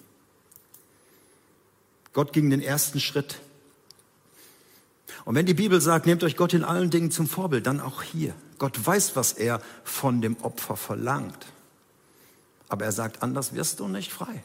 Gott 2.13 2.33
ging 2.33 2.51
den 2.51 2.61
ersten 2.61 3.01
Schritt. 3.01 3.41
Und 5.25 5.35
wenn 5.35 5.47
die 5.47 5.55
Bibel 5.55 5.81
sagt, 5.81 6.05
nehmt 6.05 6.23
euch 6.23 6.37
Gott 6.37 6.53
in 6.53 6.65
allen 6.65 6.91
Dingen 6.91 7.11
zum 7.11 7.27
Vorbild, 7.27 7.67
dann 7.67 7.81
auch 7.81 8.03
hier. 8.03 8.35
Gott 8.59 8.87
weiß, 8.87 9.17
was 9.17 9.33
er 9.33 9.61
von 9.85 10.21
dem 10.21 10.37
Opfer 10.43 10.77
verlangt. 10.77 11.47
Aber 12.69 12.85
er 12.85 12.93
sagt, 12.93 13.23
anders 13.23 13.55
wirst 13.55 13.81
du 13.81 13.89
nicht 13.89 14.13
frei. 14.13 14.45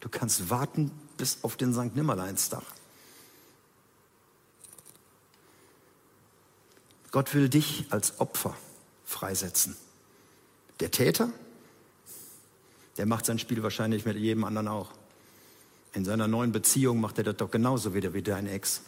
Du 0.00 0.08
kannst 0.08 0.50
warten 0.50 0.92
bis 1.22 1.38
auf 1.42 1.56
den 1.56 1.72
St. 1.72 1.94
Nimmerleinstag. 1.94 2.64
Gott 7.12 7.32
will 7.32 7.48
dich 7.48 7.86
als 7.90 8.18
Opfer 8.18 8.56
freisetzen. 9.04 9.76
Der 10.80 10.90
Täter, 10.90 11.30
der 12.96 13.06
macht 13.06 13.24
sein 13.24 13.38
Spiel 13.38 13.62
wahrscheinlich 13.62 14.04
mit 14.04 14.16
jedem 14.16 14.42
anderen 14.42 14.66
auch. 14.66 14.90
In 15.92 16.04
seiner 16.04 16.26
neuen 16.26 16.50
Beziehung 16.50 17.00
macht 17.00 17.18
er 17.18 17.24
das 17.24 17.36
doch 17.36 17.52
genauso 17.52 17.94
wieder 17.94 18.14
wie 18.14 18.22
dein 18.22 18.48
Ex, 18.48 18.80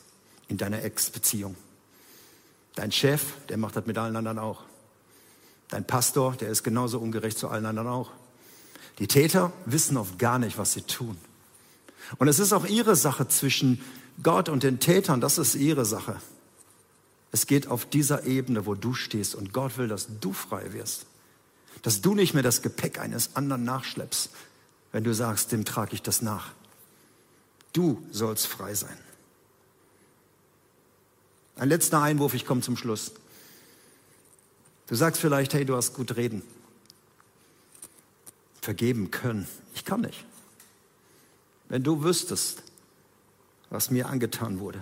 in 0.49 0.57
deiner 0.57 0.83
Ex-Beziehung. 0.83 1.55
Dein 2.75 2.91
Chef, 2.91 3.23
der 3.49 3.59
macht 3.59 3.77
das 3.77 3.87
mit 3.87 3.97
allen 3.97 4.17
anderen 4.17 4.41
auch. 4.41 4.65
Dein 5.69 5.87
Pastor, 5.87 6.33
der 6.33 6.49
ist 6.49 6.65
genauso 6.65 6.99
ungerecht 6.99 7.39
zu 7.39 7.47
allen 7.47 7.67
anderen 7.67 7.91
auch. 7.91 8.11
Die 8.99 9.07
Täter 9.07 9.53
wissen 9.67 9.97
oft 9.97 10.19
gar 10.19 10.41
nicht, 10.41 10.59
was 10.59 10.73
sie 10.73 10.83
tun. 10.83 11.17
Und 12.19 12.29
es 12.29 12.39
ist 12.39 12.53
auch 12.53 12.67
ihre 12.67 12.97
Sache 12.97 13.29
zwischen 13.29 13.81
Gott 14.23 14.49
und 14.49 14.63
den 14.63 14.81
Tätern, 14.81 15.21
das 15.21 15.39
ist 15.39 15.55
ihre 15.55 15.85
Sache. 15.85 16.21
Es 17.33 17.47
geht 17.47 17.67
auf 17.67 17.85
dieser 17.85 18.25
Ebene, 18.25 18.67
wo 18.67 18.75
du 18.75 18.95
stehst 18.95 19.35
und 19.35 19.53
Gott 19.53 19.77
will, 19.77 19.89
dass 19.89 20.09
du 20.21 20.33
frei 20.33 20.73
wirst. 20.73 21.07
Dass 21.83 22.01
du 22.01 22.15
nicht 22.15 22.33
mehr 22.33 22.45
das 22.45 22.63
Gepäck 22.63 23.01
eines 23.01 23.35
anderen 23.35 23.65
nachschleppst, 23.65 24.31
wenn 24.93 25.03
du 25.03 25.13
sagst, 25.13 25.51
dem 25.51 25.65
trage 25.65 25.95
ich 25.95 26.03
das 26.03 26.23
nach. 26.23 26.53
Du 27.73 28.01
sollst 28.13 28.47
frei 28.47 28.75
sein. 28.75 28.97
Ein 31.57 31.69
letzter 31.69 32.01
Einwurf, 32.01 32.35
ich 32.35 32.47
komme 32.47 32.61
zum 32.61 32.77
Schluss. 32.77 33.13
Du 34.87 34.95
sagst 34.95 35.21
vielleicht, 35.21 35.55
hey, 35.55 35.65
du 35.65 35.75
hast 35.75 35.95
gut 35.95 36.17
reden. 36.17 36.43
Vergeben 38.61 39.11
können. 39.11 39.49
Ich 39.75 39.85
kann 39.85 40.03
nicht. 40.03 40.25
Wenn 41.75 41.83
du 41.83 42.05
wüsstest, 42.05 42.63
was 43.69 43.91
mir 43.91 44.09
angetan 44.09 44.61
wurde, 44.61 44.81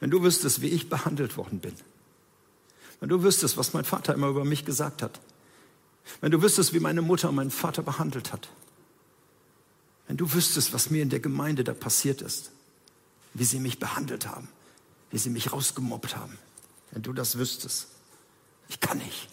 wenn 0.00 0.08
du 0.08 0.22
wüsstest, 0.22 0.62
wie 0.62 0.68
ich 0.68 0.88
behandelt 0.88 1.36
worden 1.36 1.60
bin. 1.60 1.74
Wenn 3.00 3.10
du 3.10 3.22
wüsstest, 3.22 3.58
was 3.58 3.74
mein 3.74 3.84
Vater 3.84 4.14
immer 4.14 4.28
über 4.28 4.46
mich 4.46 4.64
gesagt 4.64 5.02
hat. 5.02 5.20
Wenn 6.22 6.30
du 6.30 6.40
wüsstest, 6.40 6.72
wie 6.72 6.80
meine 6.80 7.02
Mutter 7.02 7.30
meinen 7.30 7.50
Vater 7.50 7.82
behandelt 7.82 8.32
hat. 8.32 8.48
Wenn 10.06 10.16
du 10.16 10.32
wüsstest, 10.32 10.72
was 10.72 10.88
mir 10.88 11.02
in 11.02 11.10
der 11.10 11.20
Gemeinde 11.20 11.62
da 11.62 11.74
passiert 11.74 12.22
ist. 12.22 12.52
Wie 13.34 13.44
sie 13.44 13.60
mich 13.60 13.78
behandelt 13.78 14.26
haben. 14.26 14.48
Wie 15.10 15.18
sie 15.18 15.28
mich 15.28 15.52
rausgemobbt 15.52 16.16
haben. 16.16 16.38
Wenn 16.92 17.02
du 17.02 17.12
das 17.12 17.36
wüsstest. 17.36 17.88
Ich 18.70 18.80
kann 18.80 18.96
nicht. 18.96 19.28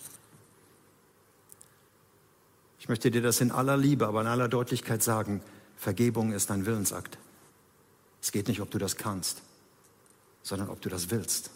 Ich 2.82 2.90
möchte 2.90 3.12
dir 3.12 3.22
das 3.22 3.40
in 3.40 3.50
aller 3.50 3.78
Liebe, 3.78 4.08
aber 4.08 4.20
in 4.20 4.28
aller 4.28 4.50
Deutlichkeit 4.50 5.02
sagen. 5.02 5.42
Vergebung 5.80 6.34
ist 6.34 6.52
ein 6.52 6.66
Willensakt. 6.66 7.18
Es 8.22 8.34
geht 8.34 8.50
nicht, 8.50 8.60
ob 8.60 8.70
du 8.70 8.78
das 8.78 8.98
kannst, 8.98 9.42
sondern 10.44 10.70
ob 10.70 10.82
du 10.82 10.90
das 10.90 11.10
willst. 11.10 11.52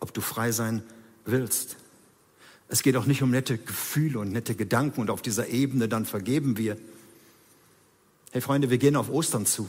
Ob 0.00 0.14
du 0.14 0.22
frei 0.22 0.50
sein 0.50 0.82
willst. 1.26 1.76
Es 2.68 2.82
geht 2.82 2.96
auch 2.96 3.04
nicht 3.04 3.22
um 3.22 3.30
nette 3.30 3.58
Gefühle 3.58 4.18
und 4.18 4.32
nette 4.32 4.54
Gedanken 4.54 5.02
und 5.02 5.10
auf 5.10 5.20
dieser 5.20 5.48
Ebene 5.48 5.88
dann 5.88 6.06
vergeben 6.06 6.56
wir. 6.56 6.78
Hey 8.30 8.40
Freunde, 8.40 8.70
wir 8.70 8.78
gehen 8.78 8.96
auf 8.96 9.10
Ostern 9.10 9.44
zu. 9.44 9.68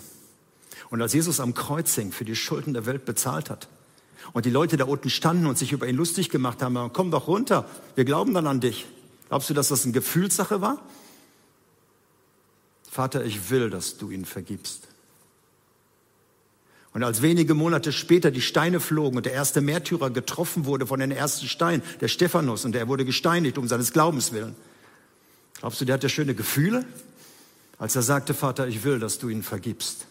Und 0.90 1.02
als 1.02 1.12
Jesus 1.12 1.42
am 1.42 1.54
Kreuz 1.54 1.94
hing, 1.96 2.14
für 2.14 2.24
die 2.24 2.38
Schulden 2.38 2.74
der 2.74 2.86
Welt 2.86 3.04
bezahlt 3.04 3.50
hat 3.50 3.68
und 4.32 4.46
die 4.46 4.52
Leute 4.52 4.78
da 4.78 4.86
unten 4.86 5.10
standen 5.10 5.48
und 5.48 5.58
sich 5.58 5.74
über 5.74 5.86
ihn 5.86 5.98
lustig 5.98 6.30
gemacht 6.30 6.62
haben, 6.62 6.94
komm 6.94 7.12
doch 7.12 7.28
runter, 7.28 7.68
wir 7.96 8.06
glauben 8.06 8.34
dann 8.34 8.48
an 8.48 8.62
dich. 8.62 8.86
Glaubst 9.28 9.50
du, 9.50 9.54
dass 9.54 9.68
das 9.68 9.84
eine 9.84 9.92
Gefühlssache 9.92 10.62
war? 10.62 10.82
Vater, 12.94 13.26
ich 13.26 13.50
will, 13.50 13.72
dass 13.72 13.98
du 13.98 14.12
ihn 14.12 14.24
vergibst. 14.24 14.88
Und 16.94 17.02
als 17.04 17.24
wenige 17.24 17.56
Monate 17.56 17.92
später 17.92 18.30
die 18.30 18.40
Steine 18.40 18.80
flogen 18.80 19.18
und 19.18 19.26
der 19.26 19.34
erste 19.34 19.62
Märtyrer 19.62 20.12
getroffen 20.12 20.66
wurde 20.66 20.86
von 20.86 21.00
den 21.00 21.10
ersten 21.10 21.48
Steinen, 21.48 21.82
der 22.02 22.08
Stephanus, 22.08 22.66
und 22.66 22.76
er 22.76 22.88
wurde 22.88 23.04
gesteinigt 23.04 23.58
um 23.58 23.68
seines 23.68 23.94
Glaubens 23.94 24.32
willen. 24.32 24.56
Glaubst 25.56 25.82
du, 25.82 25.86
der 25.86 25.96
hatte 25.96 26.08
schöne 26.08 26.36
Gefühle, 26.36 26.86
als 27.80 27.96
er 27.96 28.04
sagte, 28.04 28.36
Vater, 28.36 28.68
ich 28.68 28.84
will, 28.84 29.00
dass 29.00 29.18
du 29.18 29.28
ihn 29.28 29.42
vergibst? 29.42 30.06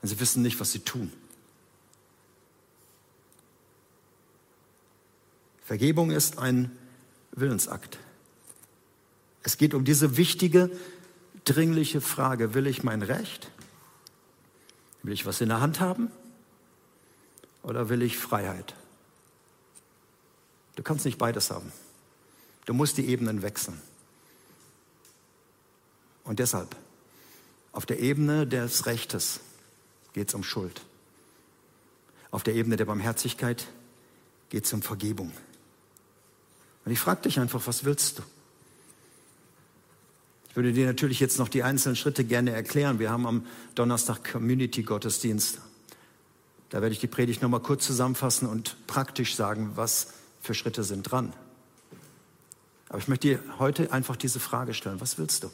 Und 0.00 0.10
sie 0.10 0.20
wissen 0.20 0.42
nicht, 0.42 0.60
was 0.60 0.70
sie 0.70 0.80
tun. 0.80 1.12
Vergebung 5.64 6.12
ist 6.12 6.38
ein 6.38 6.70
Willensakt. 7.32 7.98
Es 9.42 9.56
geht 9.58 9.74
um 9.74 9.84
diese 9.84 10.16
wichtige, 10.16 10.70
dringliche 11.44 12.00
Frage, 12.00 12.54
will 12.54 12.66
ich 12.66 12.82
mein 12.82 13.02
Recht? 13.02 13.50
Will 15.02 15.12
ich 15.12 15.26
was 15.26 15.40
in 15.40 15.48
der 15.48 15.60
Hand 15.60 15.80
haben? 15.80 16.10
Oder 17.62 17.88
will 17.88 18.02
ich 18.02 18.18
Freiheit? 18.18 18.74
Du 20.76 20.82
kannst 20.82 21.04
nicht 21.04 21.18
beides 21.18 21.50
haben. 21.50 21.72
Du 22.66 22.74
musst 22.74 22.96
die 22.96 23.08
Ebenen 23.08 23.42
wechseln. 23.42 23.80
Und 26.24 26.38
deshalb, 26.38 26.76
auf 27.72 27.86
der 27.86 27.98
Ebene 27.98 28.46
des 28.46 28.86
Rechtes 28.86 29.40
geht 30.12 30.28
es 30.28 30.34
um 30.34 30.44
Schuld. 30.44 30.82
Auf 32.30 32.42
der 32.42 32.54
Ebene 32.54 32.76
der 32.76 32.84
Barmherzigkeit 32.84 33.66
geht 34.48 34.64
es 34.64 34.72
um 34.72 34.82
Vergebung. 34.82 35.32
Und 36.84 36.92
ich 36.92 36.98
frage 36.98 37.22
dich 37.22 37.38
einfach, 37.40 37.66
was 37.66 37.84
willst 37.84 38.18
du? 38.18 38.22
Ich 40.50 40.56
würde 40.56 40.72
dir 40.72 40.84
natürlich 40.84 41.20
jetzt 41.20 41.38
noch 41.38 41.48
die 41.48 41.62
einzelnen 41.62 41.94
Schritte 41.94 42.24
gerne 42.24 42.50
erklären. 42.50 42.98
Wir 42.98 43.10
haben 43.10 43.24
am 43.24 43.46
Donnerstag 43.76 44.32
Community 44.32 44.82
Gottesdienst. 44.82 45.60
Da 46.70 46.82
werde 46.82 46.92
ich 46.92 46.98
die 46.98 47.06
Predigt 47.06 47.40
nochmal 47.40 47.60
kurz 47.60 47.86
zusammenfassen 47.86 48.48
und 48.48 48.76
praktisch 48.88 49.36
sagen, 49.36 49.70
was 49.76 50.08
für 50.42 50.54
Schritte 50.54 50.82
sind 50.82 51.04
dran. 51.04 51.32
Aber 52.88 52.98
ich 52.98 53.06
möchte 53.06 53.28
dir 53.28 53.40
heute 53.60 53.92
einfach 53.92 54.16
diese 54.16 54.40
Frage 54.40 54.74
stellen. 54.74 55.00
Was 55.00 55.18
willst 55.18 55.44
du? 55.44 55.52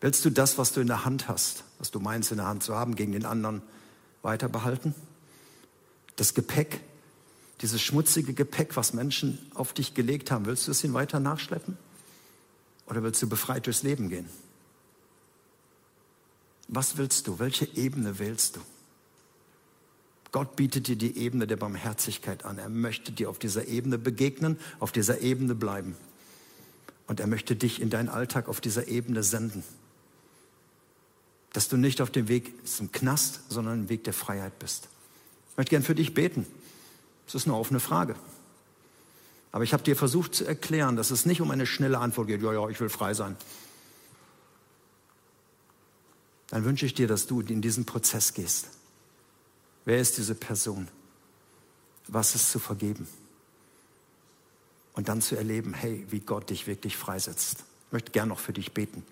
Willst 0.00 0.24
du 0.24 0.30
das, 0.30 0.56
was 0.56 0.70
du 0.72 0.80
in 0.80 0.86
der 0.86 1.04
Hand 1.04 1.26
hast, 1.26 1.64
was 1.80 1.90
du 1.90 1.98
meinst 1.98 2.30
in 2.30 2.36
der 2.36 2.46
Hand 2.46 2.62
zu 2.62 2.76
haben, 2.76 2.94
gegen 2.94 3.10
den 3.10 3.26
anderen 3.26 3.62
weiter 4.22 4.48
behalten? 4.48 4.94
Das 6.14 6.34
Gepäck, 6.34 6.80
dieses 7.62 7.82
schmutzige 7.82 8.32
Gepäck, 8.32 8.76
was 8.76 8.92
Menschen 8.92 9.38
auf 9.54 9.72
dich 9.72 9.94
gelegt 9.94 10.30
haben, 10.30 10.46
willst 10.46 10.68
du 10.68 10.70
es 10.70 10.84
ihnen 10.84 10.94
weiter 10.94 11.18
nachschleppen? 11.18 11.76
Oder 12.90 13.04
willst 13.04 13.22
du 13.22 13.28
befreit 13.28 13.66
durchs 13.66 13.84
Leben 13.84 14.08
gehen? 14.08 14.28
Was 16.66 16.96
willst 16.96 17.28
du? 17.28 17.38
Welche 17.38 17.66
Ebene 17.76 18.18
wählst 18.18 18.56
du? 18.56 18.60
Gott 20.32 20.56
bietet 20.56 20.88
dir 20.88 20.96
die 20.96 21.16
Ebene 21.16 21.46
der 21.46 21.56
Barmherzigkeit 21.56 22.44
an. 22.44 22.58
Er 22.58 22.68
möchte 22.68 23.12
dir 23.12 23.30
auf 23.30 23.38
dieser 23.38 23.66
Ebene 23.66 23.96
begegnen, 23.98 24.58
auf 24.80 24.92
dieser 24.92 25.20
Ebene 25.20 25.54
bleiben. 25.54 25.96
Und 27.06 27.20
er 27.20 27.26
möchte 27.26 27.56
dich 27.56 27.80
in 27.80 27.90
deinen 27.90 28.08
Alltag 28.08 28.48
auf 28.48 28.60
dieser 28.60 28.86
Ebene 28.88 29.22
senden. 29.22 29.64
Dass 31.52 31.68
du 31.68 31.76
nicht 31.76 32.00
auf 32.00 32.10
dem 32.10 32.28
Weg 32.28 32.66
zum 32.68 32.92
Knast, 32.92 33.40
sondern 33.48 33.82
im 33.82 33.88
Weg 33.88 34.04
der 34.04 34.12
Freiheit 34.12 34.58
bist. 34.58 34.88
Ich 35.50 35.56
möchte 35.56 35.70
gern 35.70 35.82
für 35.82 35.96
dich 35.96 36.14
beten. 36.14 36.46
Das 37.26 37.34
ist 37.36 37.46
eine 37.46 37.56
offene 37.56 37.80
Frage. 37.80 38.14
Aber 39.52 39.64
ich 39.64 39.72
habe 39.72 39.82
dir 39.82 39.96
versucht 39.96 40.34
zu 40.34 40.44
erklären, 40.44 40.96
dass 40.96 41.10
es 41.10 41.26
nicht 41.26 41.40
um 41.40 41.50
eine 41.50 41.66
schnelle 41.66 41.98
Antwort 41.98 42.28
geht, 42.28 42.42
ja, 42.42 42.52
ja, 42.52 42.68
ich 42.68 42.80
will 42.80 42.88
frei 42.88 43.14
sein. 43.14 43.36
Dann 46.48 46.64
wünsche 46.64 46.86
ich 46.86 46.94
dir, 46.94 47.08
dass 47.08 47.26
du 47.26 47.40
in 47.40 47.62
diesen 47.62 47.84
Prozess 47.84 48.34
gehst. 48.34 48.68
Wer 49.84 50.00
ist 50.00 50.18
diese 50.18 50.34
Person? 50.34 50.88
Was 52.08 52.34
ist 52.34 52.50
zu 52.50 52.58
vergeben? 52.58 53.08
Und 54.94 55.08
dann 55.08 55.22
zu 55.22 55.36
erleben, 55.36 55.74
hey, 55.74 56.04
wie 56.10 56.20
Gott 56.20 56.50
dich 56.50 56.66
wirklich 56.66 56.96
freisetzt. 56.96 57.64
Ich 57.86 57.92
möchte 57.92 58.12
gern 58.12 58.28
noch 58.28 58.40
für 58.40 58.52
dich 58.52 58.72
beten. 58.72 59.04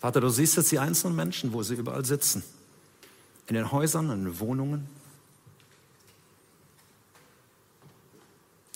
Vater, 0.00 0.20
du 0.20 0.28
siehst 0.28 0.56
jetzt 0.56 0.72
die 0.72 0.78
einzelnen 0.78 1.16
Menschen, 1.16 1.52
wo 1.52 1.62
sie 1.62 1.74
überall 1.74 2.04
sitzen. 2.04 2.42
In 3.46 3.54
den 3.54 3.70
Häusern, 3.72 4.10
in 4.10 4.24
den 4.24 4.40
Wohnungen, 4.40 4.88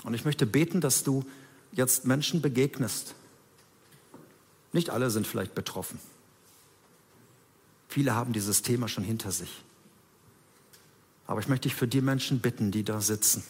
Und 0.05 0.15
ich 0.15 0.25
möchte 0.25 0.47
beten, 0.47 0.81
dass 0.81 1.05
du 1.05 1.25
jetzt 1.73 2.05
Menschen 2.05 2.41
begegnest. 2.43 3.15
Nicht 4.73 4.91
alle 4.91 5.11
sind 5.11 5.27
vielleicht 5.27 5.55
betroffen. 5.55 5.99
Viele 7.89 8.15
haben 8.15 8.33
dieses 8.33 8.63
Thema 8.63 8.89
schon 8.89 9.05
hinter 9.05 9.33
sich. 9.33 9.63
Aber 11.27 11.41
ich 11.41 11.49
möchte 11.49 11.69
dich 11.69 11.75
für 11.75 11.89
die 11.89 12.01
Menschen 12.01 12.41
bitten, 12.41 12.71
die 12.71 12.83
da 12.83 13.01
sitzen, 13.01 13.43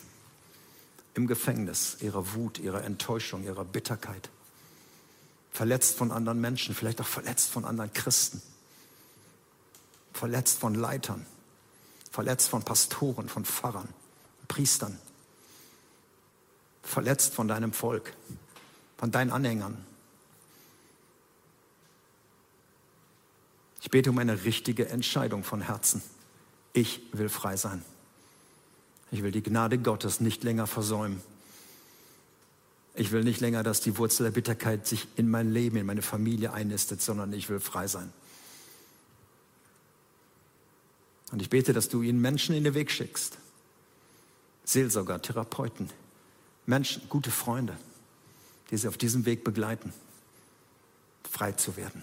im 1.14 1.26
Gefängnis, 1.26 1.98
ihrer 2.00 2.34
Wut, 2.34 2.58
ihrer 2.58 2.84
Enttäuschung, 2.84 3.44
ihrer 3.44 3.64
Bitterkeit, 3.64 4.30
verletzt 5.52 5.96
von 5.96 6.12
anderen 6.12 6.40
Menschen, 6.40 6.74
vielleicht 6.74 7.00
auch 7.00 7.06
verletzt 7.06 7.50
von 7.50 7.64
anderen 7.64 7.92
Christen, 7.92 8.40
verletzt 10.12 10.58
von 10.58 10.74
Leitern, 10.74 11.26
verletzt 12.10 12.48
von 12.48 12.62
Pastoren, 12.62 13.28
von 13.28 13.44
Pfarrern, 13.44 13.88
Priestern 14.48 14.98
verletzt 16.82 17.34
von 17.34 17.48
deinem 17.48 17.72
Volk, 17.72 18.12
von 18.96 19.10
deinen 19.10 19.30
Anhängern. 19.30 19.84
Ich 23.82 23.90
bete 23.90 24.10
um 24.10 24.18
eine 24.18 24.44
richtige 24.44 24.88
Entscheidung 24.88 25.42
von 25.42 25.62
Herzen. 25.62 26.02
Ich 26.72 27.00
will 27.12 27.28
frei 27.28 27.56
sein. 27.56 27.82
Ich 29.10 29.22
will 29.22 29.32
die 29.32 29.42
Gnade 29.42 29.78
Gottes 29.78 30.20
nicht 30.20 30.44
länger 30.44 30.66
versäumen. 30.66 31.20
Ich 32.94 33.12
will 33.12 33.24
nicht 33.24 33.40
länger, 33.40 33.62
dass 33.62 33.80
die 33.80 33.96
Wurzel 33.96 34.24
der 34.24 34.32
Bitterkeit 34.32 34.86
sich 34.86 35.08
in 35.16 35.30
mein 35.30 35.50
Leben, 35.52 35.76
in 35.76 35.86
meine 35.86 36.02
Familie 36.02 36.52
einnistet, 36.52 37.00
sondern 37.00 37.32
ich 37.32 37.48
will 37.48 37.60
frei 37.60 37.86
sein. 37.86 38.12
Und 41.32 41.40
ich 41.40 41.48
bete, 41.48 41.72
dass 41.72 41.88
du 41.88 42.02
ihnen 42.02 42.20
Menschen 42.20 42.54
in 42.54 42.64
den 42.64 42.74
Weg 42.74 42.90
schickst. 42.90 43.38
Seelsorger, 44.64 45.22
Therapeuten, 45.22 45.88
Menschen, 46.70 47.02
gute 47.08 47.32
Freunde, 47.32 47.76
die 48.70 48.76
sie 48.76 48.86
auf 48.86 48.96
diesem 48.96 49.26
Weg 49.26 49.42
begleiten, 49.42 49.92
frei 51.28 51.50
zu 51.50 51.76
werden. 51.76 52.02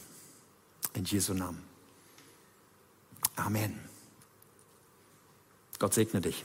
In 0.94 1.06
Jesu 1.06 1.34
Namen. 1.34 1.64
Amen. 3.38 3.80
Gott 5.80 5.94
segne 5.94 6.20
dich. 6.20 6.44